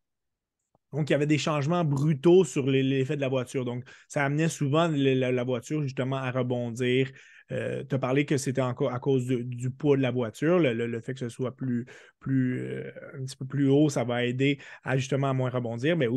[0.92, 3.64] Donc, il y avait des changements brutaux sur l'effet de la voiture.
[3.64, 7.10] Donc, ça amenait souvent la, voiture justement à rebondir,
[7.52, 11.00] euh, tu as parlé que c'était encore à cause du poids de la voiture, le,
[11.00, 11.86] fait que ce soit plus,
[12.26, 16.08] euh, un petit peu plus haut, ça va aider à justement à moins rebondir, mais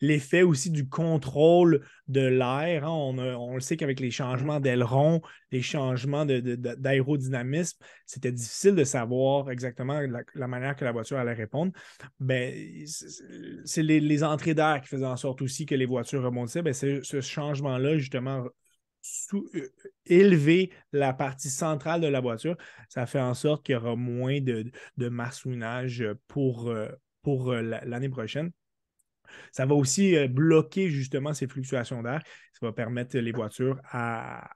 [0.00, 2.84] l'effet aussi du contrôle de l'air.
[2.84, 9.50] Hein, on, le sait qu'avec les changements d'aileron, les changements d'aérodynamisme, c'était difficile de savoir
[9.50, 10.00] exactement
[10.34, 11.72] la, manière que la voiture allait répondre.
[12.20, 12.54] Ben,
[13.64, 16.62] c'est les, entrées d'air qui faisaient en sorte aussi que les voitures rebondissaient.
[16.62, 18.44] Ben, ce changement-là, justement,
[19.02, 19.68] sous, euh,
[20.06, 22.56] élever la partie centrale de la voiture,
[22.88, 26.88] ça fait en sorte qu'il y aura moins de, de massouinage pour, euh,
[27.22, 28.52] pour euh, l'année prochaine.
[29.50, 32.22] Ça va aussi bloquer justement ces fluctuations d'air.
[32.52, 34.50] Ça va permettre les voitures à,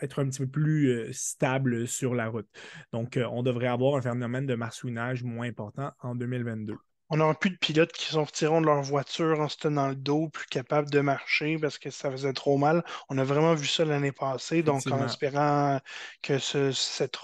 [0.00, 2.48] être un petit peu plus stables sur la route.
[2.92, 6.76] Donc, on devrait avoir un phénomène de marsouinage moins important en 2022.
[7.08, 10.28] On n'aura plus de pilotes qui sortiront de leur voiture en se tenant le dos,
[10.28, 12.84] plus capables de marcher parce que ça faisait trop mal.
[13.08, 15.80] On a vraiment vu ça l'année passée, donc en espérant
[16.22, 17.18] que cette,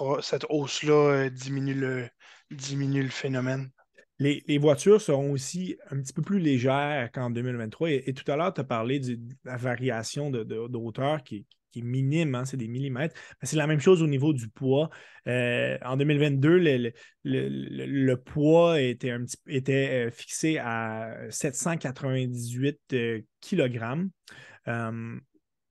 [0.49, 2.09] hausse-là euh, diminue le,
[2.51, 3.71] diminue le phénomène.
[4.19, 7.91] Les, voitures seront aussi un petit peu plus légères qu'en 2023.
[7.91, 11.81] Et, tout à l'heure, tu as parlé de la variation de, de hauteur qui, qui
[11.81, 13.15] est minime, hein, c'est des millimètres.
[13.43, 14.91] C'est la même chose au niveau du poids.
[15.27, 16.93] Euh, en 2022,
[17.25, 24.09] le, poids était, un petit, était euh, fixé à 798 euh, kg.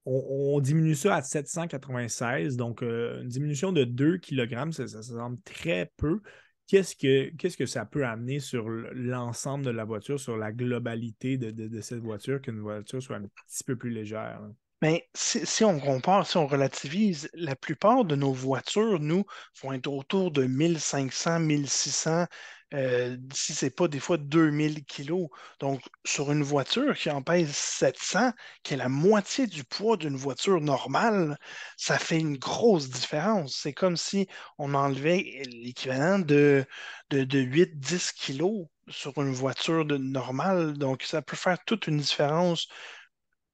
[0.04, 6.22] On, diminue ça à 796, donc une diminution de 2 kg, ça, semble très peu.
[6.66, 11.38] Qu'est-ce que, qu'est-ce que ça peut amener sur l'ensemble de la voiture, sur la globalité
[11.38, 14.42] de, cette voiture, qu'une voiture soit un petit peu plus légère?
[14.82, 19.26] Mais si, on compare, si on relativise, la plupart de nos voitures, nous,
[19.62, 22.26] vont être autour de 1500, 1600,
[22.74, 25.28] euh, si ce n'est pas des fois 2000 kilos.
[25.60, 28.32] Donc, sur une voiture qui en pèse 700,
[28.64, 31.38] qui est la moitié du poids d'une voiture normale,
[31.78, 33.56] ça fait une grosse différence.
[33.62, 36.66] C'est comme si on enlevait l'équivalent de,
[37.10, 40.74] de, 8-10 kilos sur une voiture normale.
[40.78, 42.68] Donc, ça peut faire toute une différence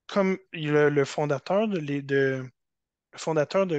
[0.07, 2.45] comme le, fondateur de, de,
[3.17, 3.77] fondateur de,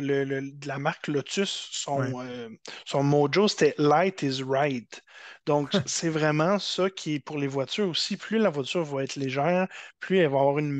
[0.66, 2.48] la marque Lotus, son, euh,
[2.84, 5.02] son mojo, c'était Light is Right.
[5.46, 8.16] Donc, c'est vraiment ça qui est pour les voitures aussi.
[8.16, 9.66] Plus la voiture va être légère,
[9.98, 10.70] plus elle va avoir une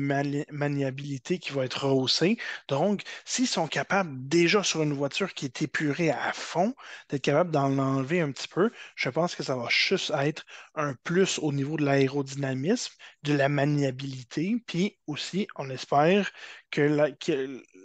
[0.51, 2.37] maniabilité qui va être rehaussée.
[2.67, 6.75] Donc, s'ils sont capables déjà sur une voiture qui est épurée à fond,
[7.09, 10.45] d'être capable d'en enlever un petit peu, je pense que ça va juste être
[10.75, 12.93] un plus au niveau de l'aérodynamisme,
[13.23, 16.31] de la maniabilité, puis aussi, on espère
[16.71, 17.17] que,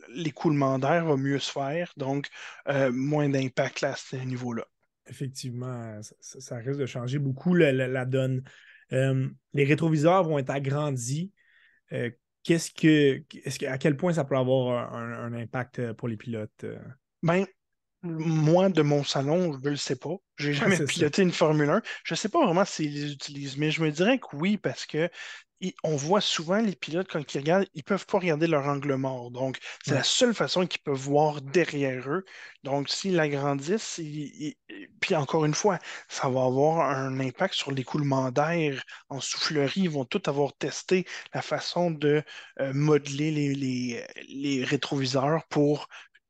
[0.09, 2.29] l'écoulement d'air va mieux se faire, donc
[2.69, 4.67] euh, moins d'impact à ce niveau-là
[5.07, 8.43] effectivement, ça, risque de changer beaucoup la, donne.
[8.93, 11.33] Euh, les rétroviseurs vont être agrandis.
[11.93, 12.11] Euh,
[12.43, 13.23] qu'est-ce que,
[13.67, 16.64] à quel point ça peut avoir un, impact pour les pilotes?
[17.23, 17.47] Ben,
[18.03, 20.17] moi, de mon salon, je ne le sais pas.
[20.38, 21.83] J'ai jamais piloté une Formule 1.
[22.05, 24.85] Je ne sais pas vraiment s'ils les utilisent, mais je me dirais que oui, parce
[24.85, 25.09] que
[25.83, 28.94] on voit souvent les pilotes, quand ils regardent, ils ne peuvent pas regarder leur angle
[28.96, 29.31] mort.
[29.31, 32.24] Donc, c'est la seule façon qu'ils peuvent voir derrière eux.
[32.64, 34.00] Donc, s'ils l'agrandissent,
[35.00, 39.83] puis encore une fois, ça va avoir un impact sur l'écoulement d'air en soufflerie.
[39.83, 42.22] Ils vont tout avoir testé la façon de
[42.61, 45.88] euh, modeler les, rétroviseurs pour,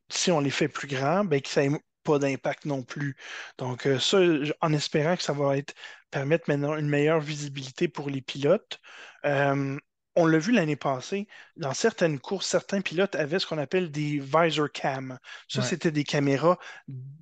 [0.09, 3.17] si on les fait plus grands, ben, que ça n'ait pas d'impact non plus.
[3.59, 4.19] Donc, euh, ça,
[4.61, 5.75] en espérant que ça va être
[6.15, 8.81] permettre maintenant une meilleure visibilité pour les pilotes.
[9.25, 9.77] Euh,
[10.17, 14.21] on l'a vu l'année passée, dans certaines courses, certains pilotes avaient ce qu'on appelle des
[14.21, 15.19] visor cam.
[15.49, 16.57] Ça, c'était des caméras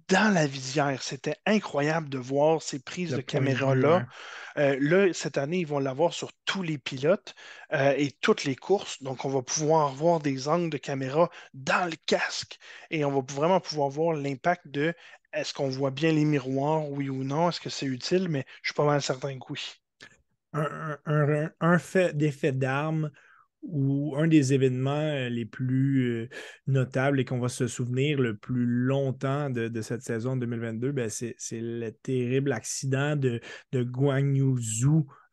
[0.09, 1.02] dans la visière.
[1.02, 4.05] C'était incroyable de voir ces prises de caméra-là.
[4.59, 7.35] Euh, là, cette année, ils vont l'avoir sur tous les pilotes
[7.72, 9.02] euh, et toutes les courses.
[9.02, 12.59] Donc, on va pouvoir voir des angles de caméra dans le casque
[12.90, 14.92] et on va vraiment pouvoir voir l'impact de
[15.33, 17.49] est-ce qu'on voit bien les miroirs, oui ou non?
[17.49, 18.29] Est-ce que c'est utile?
[18.29, 19.61] Mais je suis pas mal certain que oui.
[20.55, 23.11] Un, fait d'effet d'armes
[23.62, 26.29] ou un des événements euh, les plus euh,
[26.66, 31.37] notables et qu'on va se souvenir le plus longtemps de, cette saison 2022, ben c'est
[31.53, 33.40] le terrible accident de,
[33.71, 34.57] de Guang Yu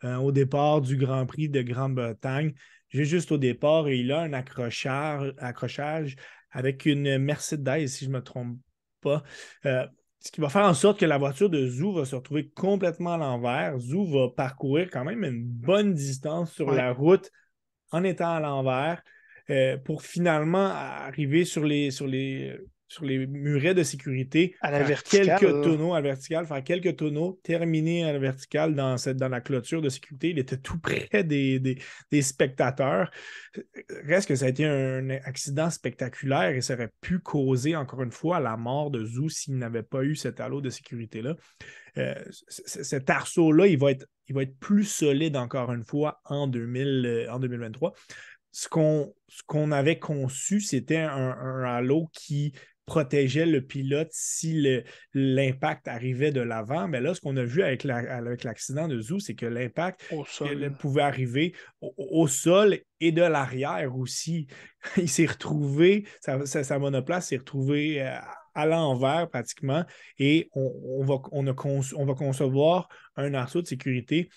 [0.04, 2.54] euh, au départ du Grand Prix de Grande-Bretagne.
[2.90, 6.16] Juste au départ, il a un accrochage,
[6.52, 8.58] avec une Mercedes, si je me trompe
[9.02, 9.24] pas.
[9.66, 9.86] Euh,
[10.20, 13.14] ce qui va faire en sorte que la voiture de Zou va se retrouver complètement
[13.14, 13.80] à l'envers.
[13.80, 17.32] Zou va parcourir quand même une bonne distance sur la route
[17.92, 19.02] en étant à l'envers
[19.50, 24.82] euh, pour finalement arriver sur les, sur les, sur les murets de sécurité, à la
[24.82, 29.18] verticale, quelques tonneaux à la verticale, faire quelques tonneaux, terminer à la verticale dans, cette,
[29.18, 30.32] dans la clôture de sécurité.
[30.32, 33.12] Il était tout près des, des, spectateurs.
[34.06, 38.12] Reste que ça a été un accident spectaculaire et ça aurait pu causer, encore une
[38.12, 41.36] fois, la mort de Zou s'il n'avait pas eu cet halo de sécurité-là.
[41.98, 42.16] Euh,
[42.48, 47.06] cet arceau-là, il, va être, il va être plus solide, encore une fois, en, 2000,
[47.06, 47.94] euh, en 2023
[48.52, 52.54] ce qu'on avait conçu, c'était un, un, halo qui
[52.90, 54.82] protégeait le pilote si
[55.14, 56.88] l'impact arrivait de l'avant.
[56.88, 57.84] Mais là, ce qu'on a vu avec
[58.44, 60.12] l'accident de Zou, c'est que l'impact
[60.80, 64.48] pouvait arriver au, sol et de l'arrière aussi.
[64.98, 68.18] Il s'est retrouvé, sa, monoplace s'est retrouvée euh,
[68.56, 69.86] à, l'envers pratiquement
[70.18, 74.30] et on, va, on, on va concevoir un arceau de sécurité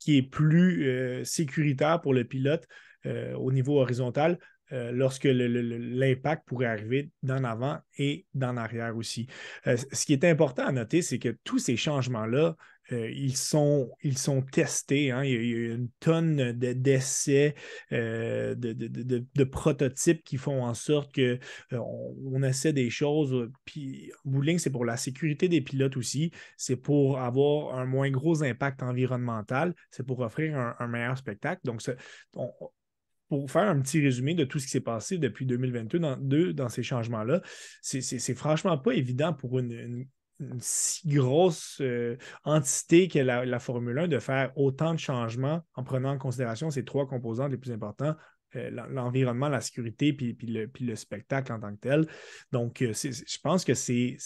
[0.00, 2.66] qui est plus euh, sécuritaire pour le pilote
[3.06, 4.38] euh, au niveau horizontal
[4.72, 9.26] euh, lorsque l'impact pourrait arriver d'en avant et d'en arrière aussi.
[9.66, 12.56] Euh, ce qui est important à noter, c'est que tous ces changements-là,
[12.92, 15.12] ils, sont, ils sont testés.
[15.12, 15.22] Hein.
[15.22, 17.54] Il, y a, une tonne d'essais,
[17.92, 21.38] de, de, prototypes qui font en sorte qu'on
[21.70, 23.48] on essaie des choses.
[23.64, 26.32] Puis, bowling, c'est pour la sécurité des pilotes aussi.
[26.56, 29.72] C'est pour avoir un moins gros impact environnemental.
[29.92, 31.60] C'est pour offrir un, meilleur spectacle.
[31.62, 31.80] Donc,
[32.34, 32.50] on,
[33.30, 36.82] pour faire un petit résumé de tout ce qui s'est passé depuis 2022 dans, ces
[36.82, 37.40] changements-là,
[37.80, 40.04] c'est franchement pas évident pour une,
[40.58, 46.10] si grosse euh, entité qu'est la, Formule 1 de faire autant de changements en prenant
[46.10, 48.16] en considération ces trois composantes les plus importants.
[48.56, 52.08] Euh, l'environnement, la sécurité, puis, le, spectacle en tant que tel.
[52.50, 54.16] Donc, euh, je pense que c'est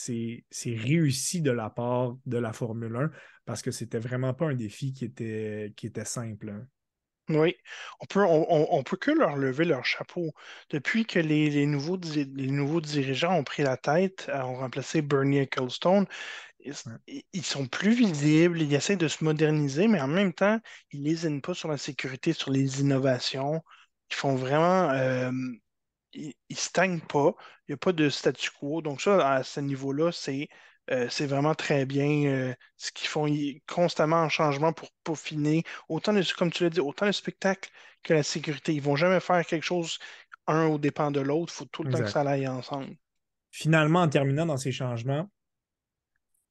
[0.65, 3.11] réussi de la part de la Formule 1
[3.45, 6.49] parce que c'était vraiment pas un défi qui était, qui était simple.
[6.49, 6.67] Hein.
[7.31, 7.57] Oui,
[8.01, 10.35] on peut, on, peut que leur lever leur chapeau.
[10.69, 15.39] Depuis que les, nouveaux, les nouveaux dirigeants ont pris la tête, euh, ont remplacé Bernie
[15.39, 16.07] Ecclestone,
[17.33, 20.61] ils, sont plus visibles, ils essaient de se moderniser, mais en même temps,
[20.93, 23.63] ils lésinent pas sur la sécurité, sur les innovations.
[24.11, 25.31] Ils font vraiment, euh,
[26.13, 27.35] ils, ils stagnent pas.
[27.69, 28.83] Il n'y a pas de statu quo.
[28.83, 30.49] Donc ça, à ce niveau-là, c'est
[30.91, 33.27] euh, c'est vraiment très bien euh, ce qu'ils font
[33.67, 37.71] constamment en changement pour peaufiner, autant comme tu l'as dit, autant le spectacle
[38.03, 38.73] que la sécurité.
[38.73, 39.99] Ils ne vont jamais faire quelque chose
[40.47, 41.53] un au dépend de l'autre.
[41.55, 42.95] Il faut tout le temps que ça aille ensemble.
[43.51, 45.31] Finalement, en terminant dans ces changements,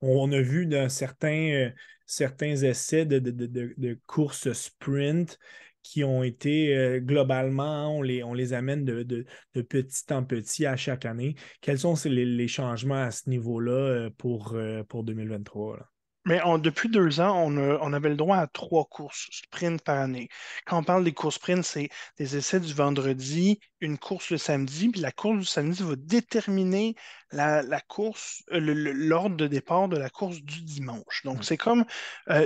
[0.01, 1.69] on a vu dans certains, euh,
[2.05, 5.37] certains essais de, de courses sprint
[5.83, 10.75] qui ont été euh, globalement, on les, on les amène de, petit en petit à
[10.75, 11.35] chaque année.
[11.61, 15.79] Quels sont les, changements à ce niveau-là euh, pour, euh, pour 2023?
[16.25, 20.29] Mais depuis deux ans, on, avait le droit à trois courses sprint par année.
[20.65, 24.87] Quand on parle des courses sprint, c'est des essais du vendredi, une course le samedi,
[24.87, 26.95] puis la course du samedi va déterminer
[27.33, 31.23] la, course, l'ordre de départ de la course du dimanche.
[31.25, 31.83] Donc, c'est comme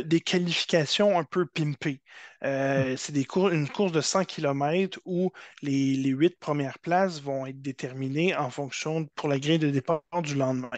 [0.06, 2.02] des qualifications un peu pimpées.
[2.44, 8.36] Euh, c'est une course de 100 km où les, huit premières places vont être déterminées
[8.36, 10.70] en fonction pour la grille de départ du lendemain.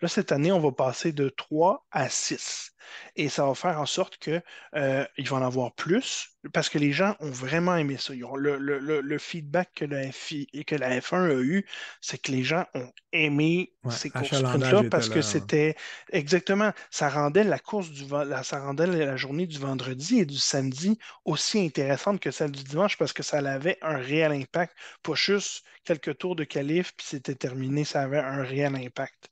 [0.00, 2.75] Là, cette année, on va passer de 3 à 6.
[3.14, 4.42] Et ça va faire en sorte qu'il
[4.74, 8.12] euh, va en avoir plus parce que les gens ont vraiment aimé ça.
[8.14, 11.66] le, feedback que la, que la F1 a eu,
[12.00, 15.76] c'est que les gens ont aimé ces courses-là parce que c'était
[16.12, 18.04] exactement, ça rendait la course du
[18.42, 22.96] ça rendait la journée du vendredi et du samedi aussi intéressante que celle du dimanche
[22.96, 27.34] parce que ça avait un réel impact, pas juste quelques tours de qualif, puis c'était
[27.34, 29.30] terminé, ça avait un réel impact.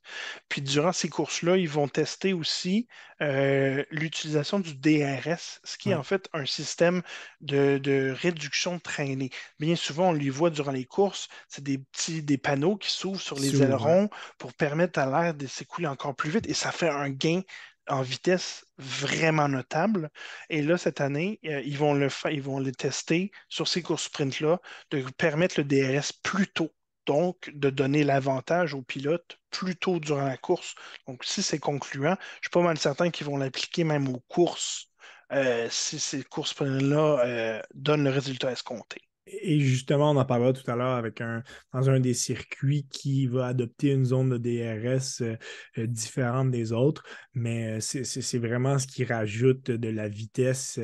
[0.49, 2.87] Puis durant ces courses-là, ils vont tester aussi
[3.21, 7.03] euh, l'utilisation du DRS, ce qui est en fait un système
[7.41, 9.29] de, réduction de traînée.
[9.59, 13.21] Bien souvent, on les voit durant les courses, c'est des petits des panneaux qui s'ouvrent
[13.21, 16.89] sur les ailerons pour permettre à l'air de s'écouler encore plus vite et ça fait
[16.89, 17.41] un gain
[17.87, 20.09] en vitesse vraiment notable.
[20.49, 24.59] Et là, cette année, euh, ils, vont le ils vont tester sur ces courses sprint-là,
[24.91, 26.71] de permettre le DRS plus tôt.
[27.05, 30.73] Donc, de donner l'avantage aux pilotes plus tôt durant la course.
[31.07, 34.89] Donc, si c'est concluant, je suis pas mal certain qu'ils vont l'appliquer même aux courses
[35.31, 39.01] euh, si ces courses sprint-là euh, donnent le résultat escompté.
[39.27, 41.41] Et justement, on en parlera tout à l'heure avec un
[41.73, 45.35] dans un des circuits qui va adopter une zone de DRS euh,
[45.79, 50.79] euh, différente des autres, mais euh, c'est vraiment ce qui rajoute de la vitesse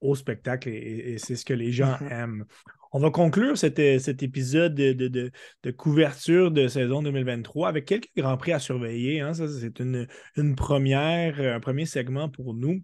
[0.00, 2.12] au spectacle et, c'est ce que les gens mm-hmm.
[2.12, 2.44] aiment.
[2.92, 5.32] On va conclure cet, épisode de,
[5.76, 9.20] couverture de saison 2023 avec quelques grands prix à surveiller.
[9.20, 9.34] Hein.
[9.34, 12.80] Ça, c'est une, une première, un premier segment pour nous.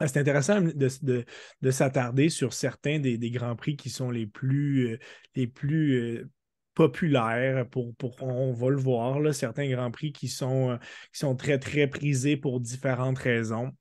[0.00, 1.24] Ah, c'est intéressant de,
[1.70, 4.98] s'attarder sur certains des, grands prix qui sont les plus, euh,
[5.34, 6.30] les plus euh,
[6.78, 10.76] populaire pour, pour, on va le voir, là, certains Grands Prix qui sont, euh,
[11.12, 13.72] qui sont très, très prisés pour différentes raisons.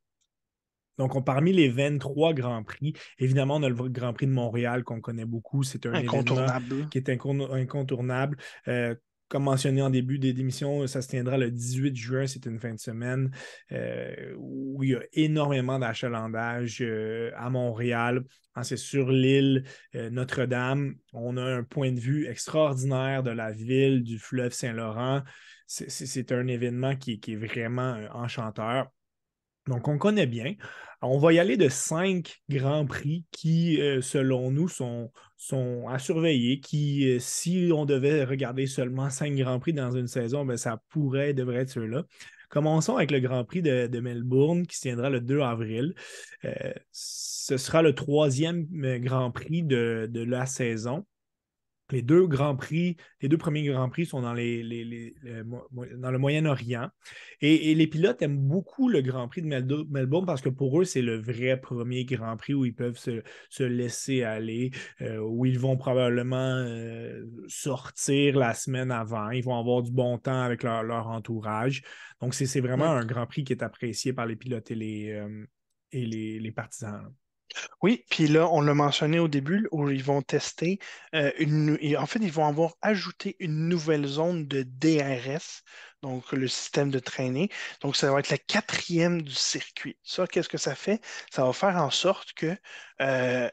[0.98, 4.84] Donc, on, parmi les 23 Grands Prix, évidemment, on a le Grand Prix de Montréal
[4.84, 5.62] qu'on connaît beaucoup.
[5.62, 6.58] C'est un événement
[6.90, 8.38] qui est incontournable.
[8.68, 8.96] Euh,
[9.28, 12.74] comme mentionné en début des émissions, ça se tiendra le 18 juin, c'est une fin
[12.74, 13.32] de semaine
[13.72, 18.24] euh, où il y a énormément d'achalandage euh, à Montréal.
[18.56, 19.64] Hein, c'est sur l'île
[19.94, 20.96] Notre-Dame.
[21.14, 25.22] On a un point de vue extraordinaire de la ville, du fleuve Saint-Laurent.
[25.68, 28.88] C'est un événement qui, est vraiment enchanteur.
[29.68, 30.56] Donc, on connaît bien.
[31.02, 35.12] On va y aller de cinq grands prix qui, euh, selon nous, sont,
[35.88, 40.46] à surveiller, qui, euh, si on devait regarder seulement cinq grands prix dans une saison,
[40.46, 42.04] ben, ça pourrait, devrait être ceux-là.
[42.50, 45.94] Commençons avec le Grand Prix de, Melbourne qui se tiendra le 2 avril.
[46.46, 48.66] Euh, ce sera le troisième
[49.00, 51.06] Grand Prix de la saison.
[51.92, 56.90] Les deux grands prix, les deux premiers grands prix sont dans, les, dans le Moyen-Orient.
[57.42, 59.48] Et, les pilotes aiment beaucoup le Grand Prix de
[59.90, 63.64] Melbourne parce que pour eux, c'est le vrai premier Grand Prix où ils peuvent se,
[63.64, 64.72] laisser aller,
[65.02, 69.30] euh, où ils vont probablement euh, sortir la semaine avant.
[69.30, 71.84] Ils vont avoir du bon temps avec leur, entourage.
[72.22, 75.46] Donc, c'est vraiment un Grand Prix qui est apprécié par les pilotes et les, euh,
[75.92, 77.14] et les partisans.
[77.82, 80.80] Oui, puis là, on l'a mentionné au début, où ils vont tester
[81.16, 81.78] euh, une.
[81.98, 85.64] En fait, ils vont avoir ajouté une nouvelle zone de DRS,
[86.02, 87.50] donc le système de traînée.
[87.82, 89.98] Donc, ça va être la quatrième du circuit.
[90.04, 91.02] Ça, qu'est-ce que ça fait?
[91.32, 92.56] Ça va faire en sorte que
[93.02, 93.50] euh,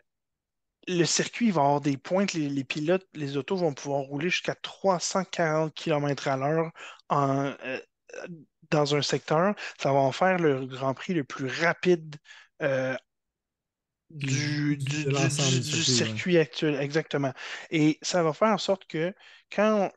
[0.88, 4.54] le circuit va avoir des pointes, les, les, pilotes, les autos vont pouvoir rouler jusqu'à
[4.54, 6.70] 340 km à l'heure
[7.12, 7.80] euh,
[8.70, 9.54] dans un secteur.
[9.78, 12.16] Ça va en faire le Grand Prix le plus rapide
[14.14, 14.78] du,
[15.82, 17.32] circuit actuel, exactement.
[17.70, 19.12] Et ça va faire en sorte que
[19.52, 19.90] quand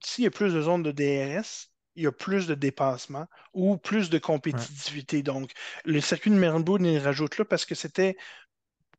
[0.00, 3.76] s'il y a plus de zones de DRS, il y a plus de dépassement ou
[3.76, 5.22] plus de compétitivité.
[5.22, 5.50] Donc,
[5.84, 8.16] le circuit de Melbourne, il rajoute là parce que c'était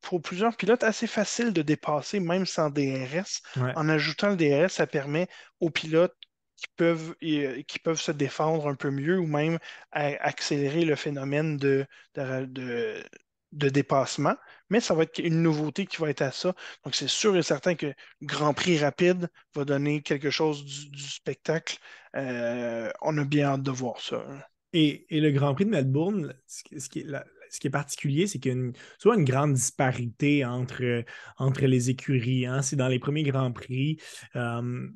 [0.01, 3.41] pour plusieurs pilotes assez facile de dépasser, même sans DRS.
[3.75, 5.27] En ajoutant le DRS, ça permet
[5.59, 6.15] aux pilotes
[6.55, 9.59] qui peuvent, euh, qui peuvent se défendre un peu mieux ou même
[9.91, 13.03] accélérer le phénomène de, de, de
[13.51, 14.35] dépassement,
[14.69, 16.53] mais ça va être une nouveauté qui va être à ça.
[16.83, 21.77] Donc, c'est sûr et certain que Grand Prix rapide va donner quelque chose du, spectacle.
[22.15, 24.25] Euh, on a bien hâte de voir ça.
[24.73, 28.73] Et, le Grand Prix de Melbourne, ce qui est, particulier, c'est qu'il y a une,
[29.05, 31.03] une grande disparité entre,
[31.37, 32.45] entre les écuries.
[32.45, 32.61] Hein.
[32.61, 33.97] C'est dans les premiers Grands Prix.
[34.35, 34.87] Euh,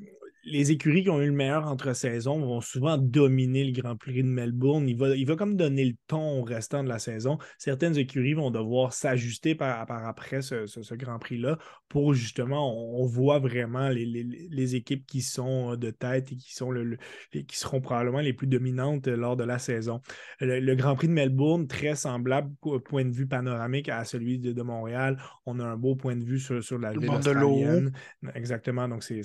[0.44, 4.28] les écuries qui ont eu le meilleur entre-saison vont souvent dominer le Grand Prix de
[4.28, 4.88] Melbourne.
[4.90, 7.38] Il va, il va comme donner le ton au restant de la saison.
[7.58, 11.58] Certaines écuries vont devoir s'ajuster par, après ce, Grand Prix-là
[11.90, 16.98] pour justement, on, voit vraiment les, équipes qui sont de tête et qui, sont le,
[17.32, 20.02] qui seront probablement les plus dominantes lors de la saison.
[20.40, 24.62] Le, Grand Prix de Melbourne, très semblable au point de vue panoramique à celui de,
[24.62, 25.18] Montréal.
[25.46, 27.92] On a un beau point de vue sur, sur la ville australienne.
[28.36, 28.88] Exactement.
[28.88, 29.24] Donc, c'est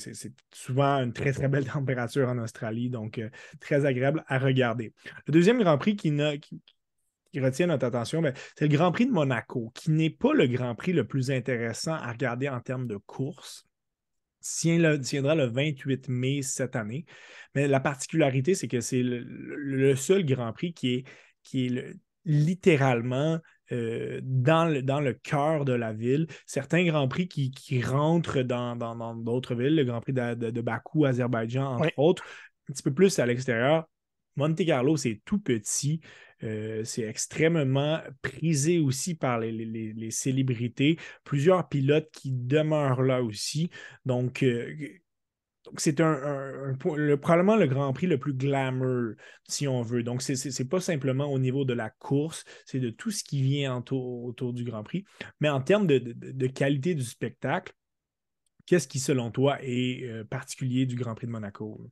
[0.53, 3.31] souvent une très, très belle température en Australie, donc euh,
[3.61, 4.93] très agréable à regarder.
[5.27, 6.11] Le deuxième Grand Prix qui,
[7.41, 10.75] retient notre attention, ben, c'est le Grand Prix de Monaco, qui n'est pas le Grand
[10.75, 13.67] Prix le plus intéressant à regarder en termes de course.
[14.41, 17.05] Tiendra le 28 mai cette année.
[17.55, 21.05] Mais la particularité, c'est que c'est le, seul Grand Prix qui est,
[21.43, 23.41] qui est littéralement
[23.73, 26.27] euh, dans, le, dans le cœur de la ville.
[26.47, 28.77] Certains Grands Prix qui, rentrent dans,
[29.17, 32.25] d'autres villes, le Grand Prix de, Bakou, Azerbaïdjan, entre autres,
[32.69, 33.89] un petit peu plus à l'extérieur.
[34.37, 36.01] Monte Carlo, c'est tout petit.
[36.43, 40.99] Euh, c'est extrêmement prisé aussi par les, célébrités.
[41.25, 43.71] Plusieurs pilotes qui demeurent là aussi.
[44.05, 44.75] Donc, euh,
[45.67, 46.77] donc, c'est un,
[47.21, 49.15] probablement le Grand Prix le plus glamour,
[49.49, 50.05] si on veut.
[50.05, 53.43] Donc, ce n'est pas simplement au niveau de la course, c'est de tout ce qui
[53.43, 55.05] vient autour, du Grand Prix.
[55.41, 57.75] Mais en termes de, qualité du spectacle,
[58.67, 61.91] qu'est-ce qui, selon toi, est euh, particulier du Grand Prix de Monaco?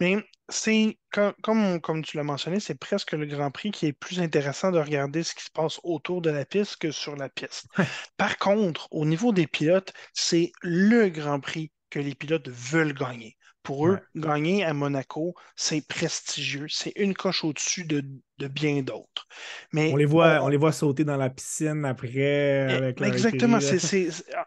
[0.00, 0.16] Mais
[0.48, 4.72] c'est, comme, comme tu l'as mentionné, c'est presque le Grand Prix qui est plus intéressant
[4.72, 7.68] de regarder ce qui se passe autour de la piste que sur la piste.
[8.16, 13.36] Par contre, au niveau des pilotes, c'est le Grand Prix que les pilotes veulent gagner.
[13.62, 16.66] Pour eux, gagner à Monaco, c'est prestigieux.
[16.68, 18.04] C'est une coche au-dessus de,
[18.46, 19.26] bien d'autres.
[19.72, 22.10] Mais on les, voit, on, les voit sauter dans la piscine après.
[22.14, 23.58] Eh, avec exactement.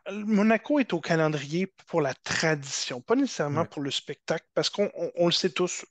[0.09, 5.31] Monaco est au calendrier pour la tradition, pas nécessairement pour le spectacle, parce qu'on le
[5.31, 5.83] sait tous,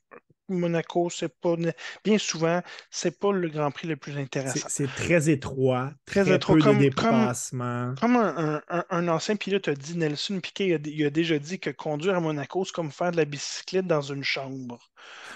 [0.49, 1.55] Monaco, c'est pas
[2.03, 4.67] bien souvent, c'est pas le Grand Prix le plus intéressant.
[4.69, 7.93] C'est très étroit, très, étroit, peu de dépassement.
[7.99, 12.19] Comme, un, ancien pilote a dit, Nelson Piquet, il a, déjà dit que conduire à
[12.19, 14.79] Monaco, c'est comme faire de la bicyclette dans une chambre.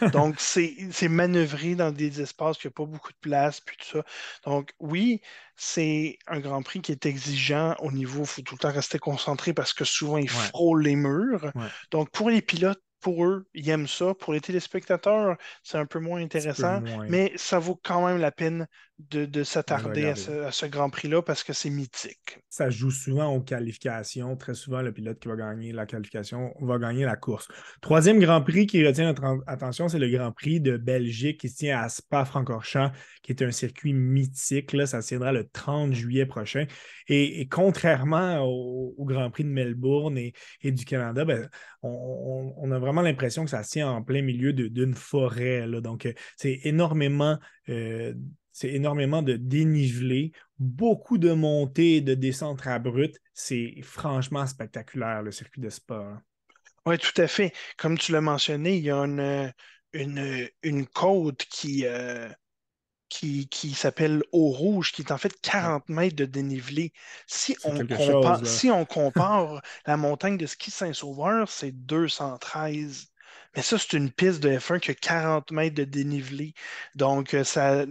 [0.14, 4.06] Donc, c'est manœuvrer dans des espaces qui n'ont pas beaucoup de place, puis tout ça.
[4.46, 5.22] Donc, oui,
[5.56, 9.00] c'est un Grand Prix qui est exigeant au niveau, il faut tout le temps rester
[9.00, 11.52] concentré parce que souvent, il frôle les murs.
[11.92, 14.14] Donc, pour les pilotes, pour eux, ils aiment ça.
[14.16, 18.68] Pour les téléspectateurs, c'est un peu moins intéressant, mais ça vaut quand même la peine
[19.00, 22.40] de, s'attarder à ce, Grand Prix-là parce que c'est mythique.
[22.50, 24.36] Ça joue souvent aux qualifications.
[24.38, 27.48] Très souvent, le pilote qui va gagner la qualification va gagner la course.
[27.82, 31.58] Troisième Grand Prix qui retient notre attention, c'est le Grand Prix de Belgique qui se
[31.58, 32.92] tient à Spa-Francorchamps,
[33.24, 34.74] qui est un circuit mythique.
[34.74, 36.66] Là, ça se tiendra le 30 juillet prochain.
[37.08, 40.34] Et, contrairement au, Grand Prix de Melbourne et,
[40.72, 41.50] du Canada, ben,
[41.82, 45.68] on, a vraiment l'impression que ça se tient en plein milieu d'une forêt.
[45.68, 45.82] Là.
[45.82, 47.38] Donc, euh, c'est énormément
[47.70, 48.14] euh,
[48.54, 53.20] c'est énormément de dénivelé, beaucoup de montées et de descentes abruptes.
[53.34, 56.06] C'est franchement spectaculaire, le circuit de sport.
[56.06, 56.22] Hein.
[56.86, 57.52] Oui, tout à fait.
[57.78, 59.54] Comme tu l'as mentionné, il y a une,
[60.62, 62.30] une, côte qui, euh,
[63.10, 66.94] qui, qui s'appelle Eau Rouge, qui est en fait 40 mètres de dénivelé.
[67.26, 73.08] Si, on compare, si on compare la montagne de ski Saint-Sauveur, c'est 213.
[73.56, 76.54] Mais ça, c'est une piste de F1 qui a 40 mètres de dénivelé.
[76.96, 77.86] Donc, euh, ça,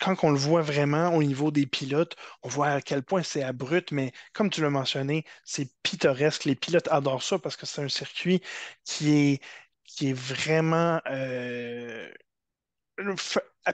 [0.00, 3.42] quand on le voit vraiment au niveau des pilotes, on voit à quel point c'est
[3.42, 6.44] abrupt, mais comme tu l'as mentionné, c'est pittoresque.
[6.44, 8.40] Les pilotes adorent ça parce que c'est un circuit
[8.84, 9.42] qui est,
[9.84, 12.08] qui est vraiment euh,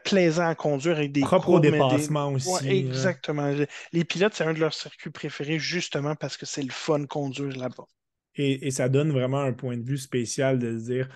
[0.05, 2.69] plaisant à conduire avec des propre au dépassement aussi.
[2.69, 3.53] Exactement.
[3.93, 7.07] Les pilotes, c'est un de leurs circuits préférés justement parce que c'est le fun de
[7.07, 7.87] conduire là-bas.
[8.37, 11.09] Et, ça donne vraiment un point de vue spécial de se dire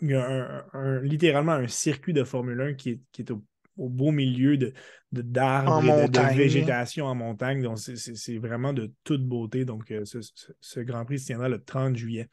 [0.00, 0.64] il y a
[1.02, 3.42] littéralement un circuit de Formule 1 qui qui est au
[3.78, 4.74] au beau milieu de,
[5.12, 7.62] d'arbres et de, végétation en montagne.
[7.62, 9.64] Donc, c'est, vraiment de toute beauté.
[9.64, 12.28] Donc, euh, ce, Grand Prix se tiendra le 30 juillet.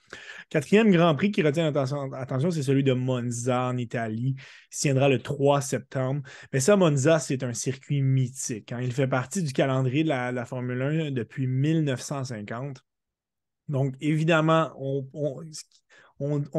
[0.49, 4.35] Quatrième Grand Prix qui retient attention, attention c'est celui de Monza en Italie.
[4.37, 6.21] Il se tiendra le 3 septembre.
[6.51, 8.71] Mais ça, Monza, c'est un circuit mythique.
[8.71, 8.79] Hein.
[8.81, 12.83] Il fait partie du calendrier de la, Formule 1 depuis 1950.
[13.67, 15.41] Donc, évidemment, on, on,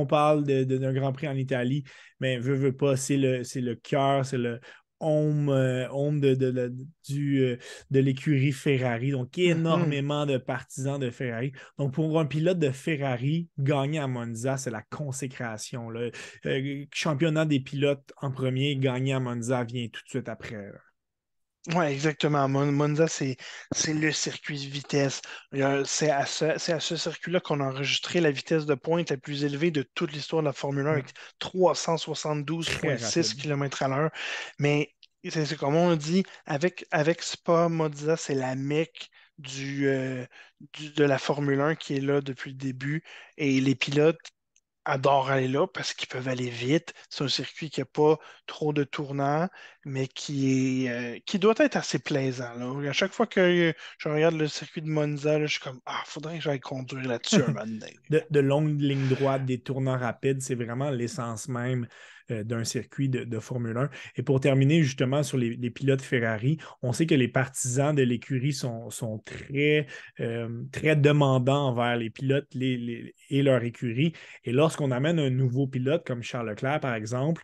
[0.07, 1.85] parle d'un Grand Prix en Italie,
[2.21, 4.61] mais veut, veut pas, c'est le, le cœur, c'est le
[5.01, 6.75] home, euh, de, de,
[7.09, 7.59] du, euh,
[7.91, 9.11] de l'écurie Ferrari.
[9.11, 9.51] Donc, mm-hmm.
[9.51, 11.53] énormément de partisans de Ferrari.
[11.79, 15.91] Donc, pour un pilote de Ferrari, gagner à Monza, c'est la consécration.
[15.91, 16.11] Le
[16.47, 20.73] euh, championnat des pilotes en premier, gagner à Monza vient tout de suite après.
[21.75, 22.49] Oui, exactement.
[22.49, 23.37] Monza, c'est
[23.89, 25.21] le circuit de vitesse.
[25.85, 29.83] C'est à ce, circuit-là qu'on a enregistré la vitesse de pointe la plus élevée de
[29.83, 34.11] toute l'histoire de la Formule 1 avec 372,6 km à l'heure.
[34.61, 34.95] Mais
[35.29, 40.25] c'est comme on dit, avec, avec Spa, Monza, c'est la mecque du, euh,
[40.73, 43.03] du, de la Formule 1 qui est là depuis le début.
[43.39, 44.21] Et les pilotes
[44.87, 46.95] adorent aller là parce qu'ils peuvent aller vite.
[47.11, 49.49] C'est un circuit qui n'a pas trop de tournants,
[49.85, 52.55] mais qui, est, euh, qui doit être assez plaisant.
[52.55, 52.89] Là.
[52.89, 56.39] À chaque fois que je regarde le circuit de Monza, je suis comme Ah, faudrait
[56.39, 57.67] que j'aille conduire là-dessus un moment
[58.11, 61.87] de, de longues lignes droites, des tournants rapides, c'est vraiment l'essence même
[62.31, 63.91] euh, d'un circuit de, Formule 1.
[64.17, 68.53] Et pour terminer justement sur les, pilotes Ferrari, on sait que les partisans de l'écurie
[68.53, 69.87] sont, très,
[70.21, 74.13] euh, très demandants envers les pilotes et leur écurie.
[74.43, 77.43] Et lorsqu'on amène un nouveau pilote comme Charles Leclerc, par exemple,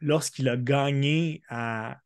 [0.00, 1.98] lorsqu'il a gagné à,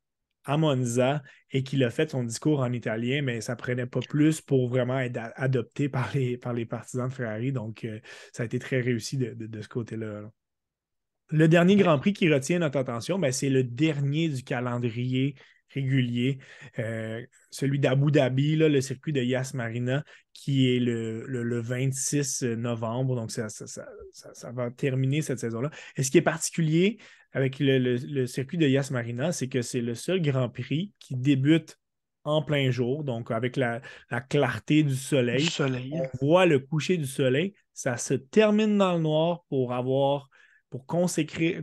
[0.47, 4.41] Monza et qu'il a fait son discours en italien, mais ça ne prenait pas plus
[4.41, 7.53] pour vraiment être adopté par les, par les partisans de Ferrari.
[7.53, 8.01] Donc, euh,
[8.33, 10.23] ça a été très réussi de, ce côté-là.
[10.23, 10.31] là
[11.31, 15.35] le dernier Grand Prix qui retient notre attention, ben, c'est le dernier du calendrier
[15.71, 16.39] régulier,
[16.79, 23.17] euh, celui d'Abu Dhabi, le circuit de Yas Marina, qui est le, 26 novembre.
[23.17, 23.49] Donc, ça,
[24.53, 25.71] va terminer cette saison-là.
[25.97, 26.99] Et ce qui est particulier
[27.33, 31.79] avec le, circuit de Yas Marina, c'est que c'est le seul Grand Prix qui débute
[32.25, 33.81] en plein jour, donc avec la,
[34.29, 35.45] clarté du soleil.
[35.45, 35.91] du soleil.
[35.93, 37.55] On voit le coucher du soleil.
[37.73, 40.29] Ça se termine dans le noir pour avoir
[40.71, 41.63] pour consacrer,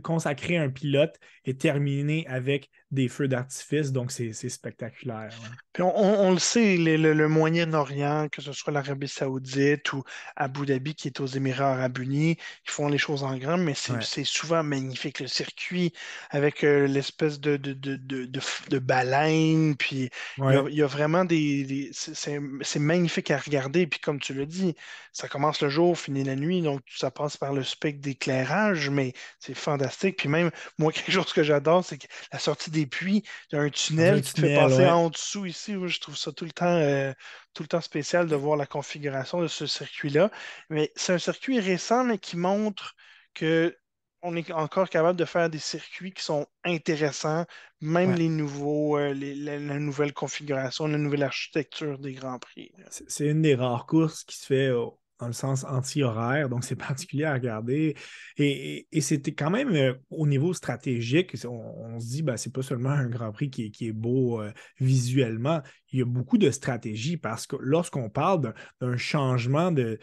[0.56, 5.30] un pilote et terminer avec des feux d'artifice, donc c'est spectaculaire.
[5.72, 10.04] Puis on, le sait, le, Moyen-Orient, que ce soit l'Arabie Saoudite ou
[10.36, 13.74] Abu Dhabi qui est aux Émirats Arabes Unis, ils font les choses en grand, mais
[13.74, 15.20] c'est souvent magnifique.
[15.20, 15.92] Le circuit
[16.30, 21.90] avec euh, l'espèce de, de, de, de, baleine, puis il y, a vraiment des.
[21.92, 23.86] c'est magnifique à regarder.
[23.86, 24.74] Puis comme tu le dis,
[25.12, 29.12] ça commence le jour, finit la nuit, donc ça passe par le spectre d'éclairage, mais
[29.40, 30.18] c'est fantastique.
[30.18, 33.58] Puis même, moi, quelque chose que j'adore, c'est que la sortie des puits, il y
[33.58, 35.74] a un tunnel qui te fait passer en dessous ici.
[35.86, 37.12] je trouve ça tout le temps, euh,
[37.54, 40.30] tout le temps spécial de voir la configuration de ce circuit-là.
[40.70, 42.94] Mais c'est un circuit récent, mais qui montre
[43.34, 43.76] que
[44.22, 47.44] on est encore capable de faire des circuits qui sont intéressants,
[47.80, 52.72] même les nouveaux, euh, la, nouvelle configuration, la nouvelle architecture des Grands Prix.
[52.90, 54.70] C'est une des rares courses qui se fait
[55.18, 57.96] dans le sens anti-horaire, donc c'est particulier à regarder.
[58.36, 62.90] Et, c'était quand même euh, au niveau stratégique, on, se dit, ben, c'est pas seulement
[62.90, 65.62] un Grand Prix qui est, beau euh, visuellement,
[65.92, 69.98] il y a beaucoup de stratégie parce que lorsqu'on parle d'un changement de,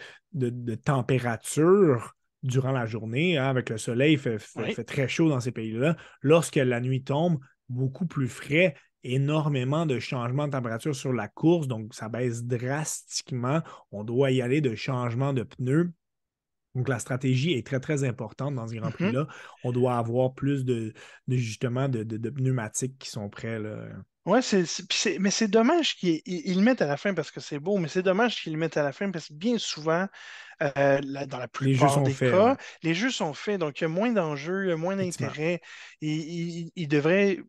[0.83, 5.51] température, durant la journée, hein, avec le soleil, il fait, fait, très chaud dans ces
[5.51, 5.95] pays-là.
[6.21, 7.39] Lorsque la nuit tombe,
[7.69, 13.61] beaucoup plus frais, énormément de changements de température sur la course, donc ça baisse drastiquement.
[13.91, 15.91] On doit y aller de changements de pneus.
[16.75, 18.93] Donc la stratégie est très, très importante dans ce Grand mm-hmm.
[18.93, 19.27] Prix-là.
[19.63, 20.93] On doit avoir plus de,
[21.27, 23.59] justement de, pneumatiques qui sont prêts.
[24.25, 24.39] Oui,
[25.19, 28.01] mais c'est dommage qu'ils le mettent à la fin parce que c'est beau, mais c'est
[28.01, 30.07] dommage qu'ils le mettent à la fin parce que bien souvent,
[30.61, 34.11] euh, dans la plupart des cas, les jeux sont faits, donc il y a moins
[34.11, 35.61] d'enjeux, il y a moins d'intérêt.
[36.01, 37.39] Il, il, devrait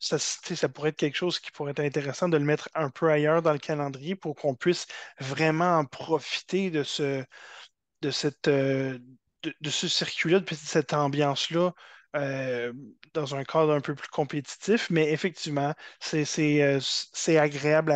[0.00, 3.42] ça, pourrait être quelque chose qui pourrait être intéressant de le mettre un peu ailleurs
[3.42, 4.86] dans le calendrier pour qu'on puisse
[5.20, 7.24] vraiment en profiter de ce,
[8.02, 8.98] de cette, euh,
[9.42, 11.74] de, ce circuit-là, de cette ambiance-là
[12.16, 12.72] euh,
[13.14, 16.80] dans un cadre un peu plus compétitif, mais effectivement, c'est euh,
[17.38, 17.92] agréable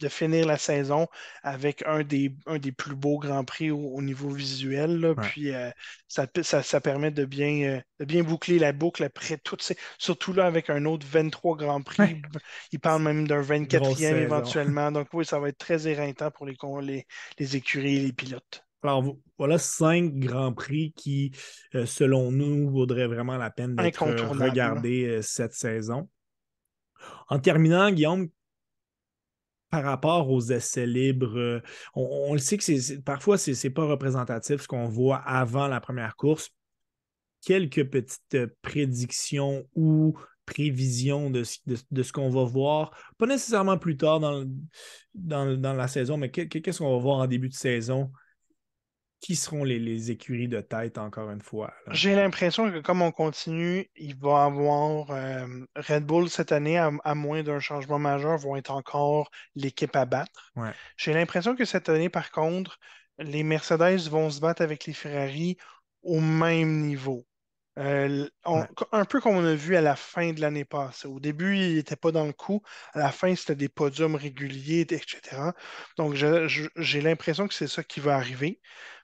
[0.00, 1.06] de finir la saison
[1.42, 5.14] avec un des, un des plus beaux Grands Prix au, niveau visuel.
[5.22, 5.70] Puis euh,
[6.06, 9.76] ça, ça, permet de bien, de bien boucler la boucle après toutes ces.
[9.98, 12.22] Surtout là, avec un autre 23 Grands Prix.
[12.72, 14.92] Il parle même d'un 24e éventuellement.
[14.92, 17.06] Donc oui, ça va être très éreintant pour les, les,
[17.38, 18.64] les écuries et les pilotes.
[18.82, 21.32] Alors, voilà cinq grands prix qui,
[21.74, 26.08] euh, selon nous, vaudraient vraiment la peine d'être regardés euh, cette saison.
[27.28, 28.28] En terminant, Guillaume,
[29.70, 31.62] par rapport aux essais libres, euh,
[31.94, 36.16] on, le sait que parfois, ce n'est pas représentatif ce qu'on voit avant la première
[36.16, 36.50] course.
[37.44, 45.74] Quelques petites prédictions ou prévisions de, ce qu'on va voir, pas nécessairement plus tard dans,
[45.74, 48.10] la saison, mais qu'est-ce qu'on va voir en début de saison?
[49.20, 51.72] Qui seront les, écuries de tête, encore une fois?
[51.90, 55.46] J'ai l'impression que comme on continue, il va y avoir euh,
[55.76, 60.52] Red Bull cette année, à, moins d'un changement majeur, vont être encore l'équipe à battre.
[60.96, 62.78] J'ai l'impression que cette année, par contre,
[63.18, 65.56] les Mercedes vont se battre avec les Ferrari
[66.02, 67.26] au même niveau.
[67.78, 68.28] Euh,
[68.92, 71.06] un peu comme on a vu à la fin de l'année passée.
[71.06, 72.60] Au début, il n'était pas dans le coup.
[72.92, 75.54] À la fin, c'était des podiums réguliers, etc.
[75.96, 78.60] Donc, j'ai l'impression que c'est ça qui va arriver.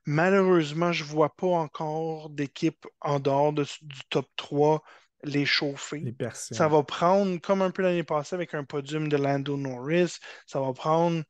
[0.07, 3.65] Malheureusement, je ne vois pas encore d'équipe en dehors du
[4.11, 4.83] top 3
[5.23, 6.15] les chauffer.
[6.33, 10.61] ça va prendre, comme un peu l'année passée avec un podium de Lando Norris, ça
[10.61, 11.23] va prendre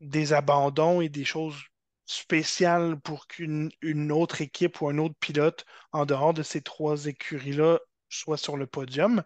[0.00, 1.56] des abandons et des choses
[2.06, 3.70] spéciales pour qu'une
[4.12, 8.66] autre équipe ou un autre pilote en dehors de ces trois écuries-là soit sur le
[8.66, 9.22] podium.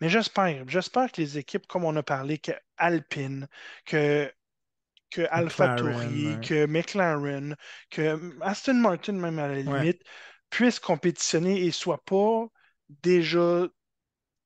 [0.00, 3.48] Mais j'espère, j'espère que les équipes, comme on a parlé, que Alpine,
[3.84, 4.32] que
[5.10, 7.56] que AlphaTauri, que McLaren,
[7.90, 10.02] que Aston Martin, même à la limite,
[10.50, 12.46] puissent compétitionner et soient pas
[12.88, 13.66] déjà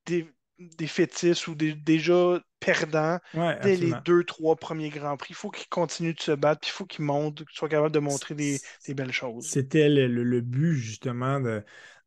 [0.05, 0.27] des,
[0.59, 3.19] des fétiches ou déjà perdants
[3.61, 5.31] dès les deux, trois premiers Grands Prix.
[5.31, 7.93] Il faut qu'ils continuent de se battre, puis il faut qu'ils montrent, qu'ils soient capables
[7.93, 9.45] de montrer des, belles choses.
[9.45, 11.63] C'était le, but, justement, de,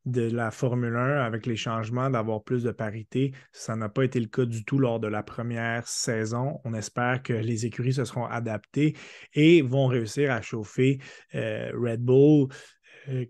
[0.07, 3.33] de la Formule 1 avec les changements, d'avoir plus de parité.
[3.53, 6.61] Ça n'a pas été le cas du tout lors de la première saison.
[6.65, 8.97] On espère que les écuries se seront adaptées
[9.35, 10.99] et vont réussir à chauffer
[11.35, 12.49] euh, Red Bull,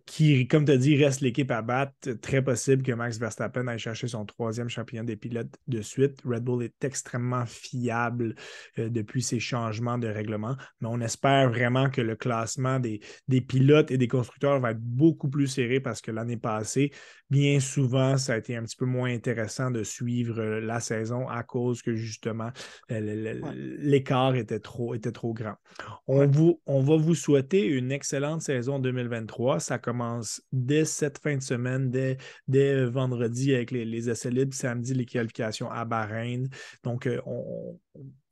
[0.07, 2.12] qui, comme tu as dit, reste l'équipe à battre.
[2.20, 6.20] Très possible que Max Verstappen aille chercher son troisième champion des pilotes de suite.
[6.24, 8.35] Red Bull est extrêmement fiable
[8.79, 13.41] euh, depuis ces changements de règlement, mais on espère vraiment que le classement des, des
[13.41, 16.91] pilotes et des constructeurs va être beaucoup plus serré parce que l'année passée,
[17.31, 21.29] bien souvent, ça a été un petit peu moins intéressant de suivre euh, la saison
[21.29, 22.51] à cause que justement
[22.89, 25.55] l'écart était trop, était trop grand.
[26.07, 31.37] On, vous, on va vous souhaiter une excellente saison 2023 ça commence dès cette fin
[31.37, 36.49] de semaine, dès, dès vendredi avec les, les essais libres, samedi les qualifications à Bahreïn.
[36.83, 37.79] Donc, euh, on,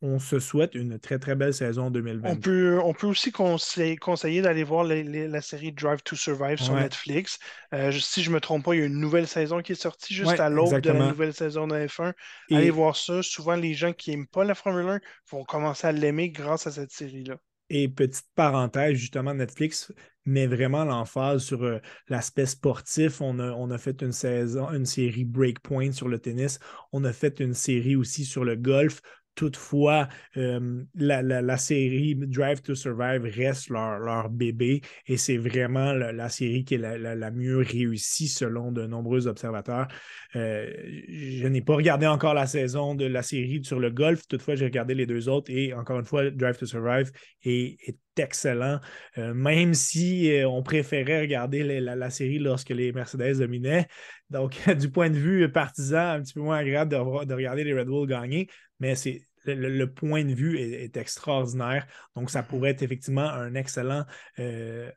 [0.03, 2.29] on se souhaite une très, très belle saison 2020.
[2.31, 6.75] On peut, on peut aussi conseiller, conseiller d'aller voir la série Drive to Survive sur
[6.75, 7.39] Netflix.
[7.73, 9.81] Euh, si je ne me trompe pas, il y a une nouvelle saison qui est
[9.81, 12.13] sortie juste à l'aube de la nouvelle saison de F1.
[12.51, 13.23] Allez voir ça.
[13.23, 16.73] Souvent, les gens qui n'aiment pas la Formule 1 vont commencer à l'aimer grâce à
[16.73, 17.37] cette série-là.
[17.69, 19.93] Et petite parenthèse, justement, Netflix
[20.27, 23.21] met vraiment l'emphase sur euh, l'aspect sportif.
[23.21, 26.59] On a, on a, fait une saison, une série Breakpoint sur le tennis.
[26.93, 29.01] On a fait une série aussi sur le golf.
[29.37, 30.09] Toutefois,
[30.39, 36.77] euh, la, série Drive to Survive reste leur, bébé et c'est vraiment la, série qui
[36.77, 39.89] est la, mieux réussie selon de nombreux observateurs.
[40.37, 40.73] Euh,
[41.09, 44.65] je n'ai pas regardé encore la saison de la série sur le golf, toutefois, j'ai
[44.65, 47.13] regardé les deux autres et encore une fois, Drive to Survive
[47.45, 47.77] est,
[48.19, 48.81] excellent,
[49.19, 53.87] euh, même si on préférait regarder la, série lorsque les Mercedes dominaient.
[54.31, 57.75] Donc, du point de vue partisan, un petit peu moins agréable de, de regarder les
[57.75, 58.49] Red Bull gagner,
[58.81, 61.87] mais c'est le, point de vue est, extraordinaire.
[62.15, 64.05] Donc, ça pourrait être effectivement un excellent.
[64.39, 64.91] Euh,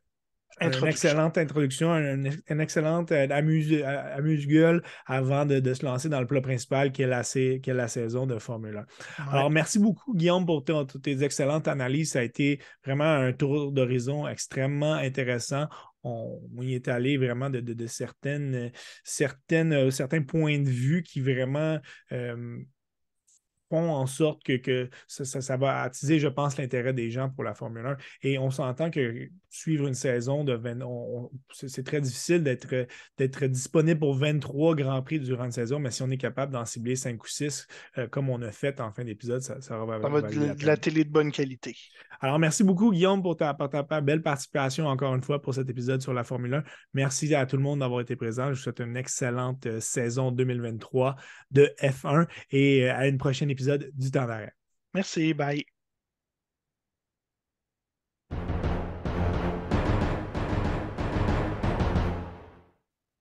[0.61, 6.91] une excellente introduction, une, excellente euh, amuse-gueule avant de, se lancer dans le plat principal
[6.91, 8.83] qui est la, qui est la saison de Formule
[9.19, 9.23] 1.
[9.31, 12.11] Alors, merci beaucoup, Guillaume, pour toutes tes excellentes analyses.
[12.11, 15.67] Ça a été vraiment un tour d'horizon extrêmement intéressant
[16.03, 18.71] on, y est allé vraiment de, certaines,
[19.03, 21.77] certaines, euh, certains points de vue qui vraiment
[23.69, 27.85] font en sorte que, ça, va attiser, je pense, l'intérêt des gens pour la Formule
[27.85, 27.97] 1.
[28.23, 30.79] Et on s'entend que suivre une saison de 20,
[31.51, 36.09] c'est très difficile d'être disponible pour 23 Grands Prix durant une saison, mais si on
[36.09, 37.67] est capable d'en cibler 5 ou 6,
[37.97, 40.65] euh, comme on a fait en fin d'épisode, ça, ça, va, ça va être de,
[40.65, 41.75] la télé de bonne qualité.
[42.21, 43.53] Alors, merci beaucoup, Guillaume, pour ta,
[44.01, 46.63] belle participation encore une fois pour cet épisode sur la Formule 1.
[46.93, 48.47] Merci à tout le monde d'avoir été présent.
[48.47, 51.15] Je vous souhaite une excellente euh, saison 2023
[51.51, 54.53] de F1 et euh, à une prochaine épisode du temps d'arrêt.
[54.93, 55.78] Merci, bye.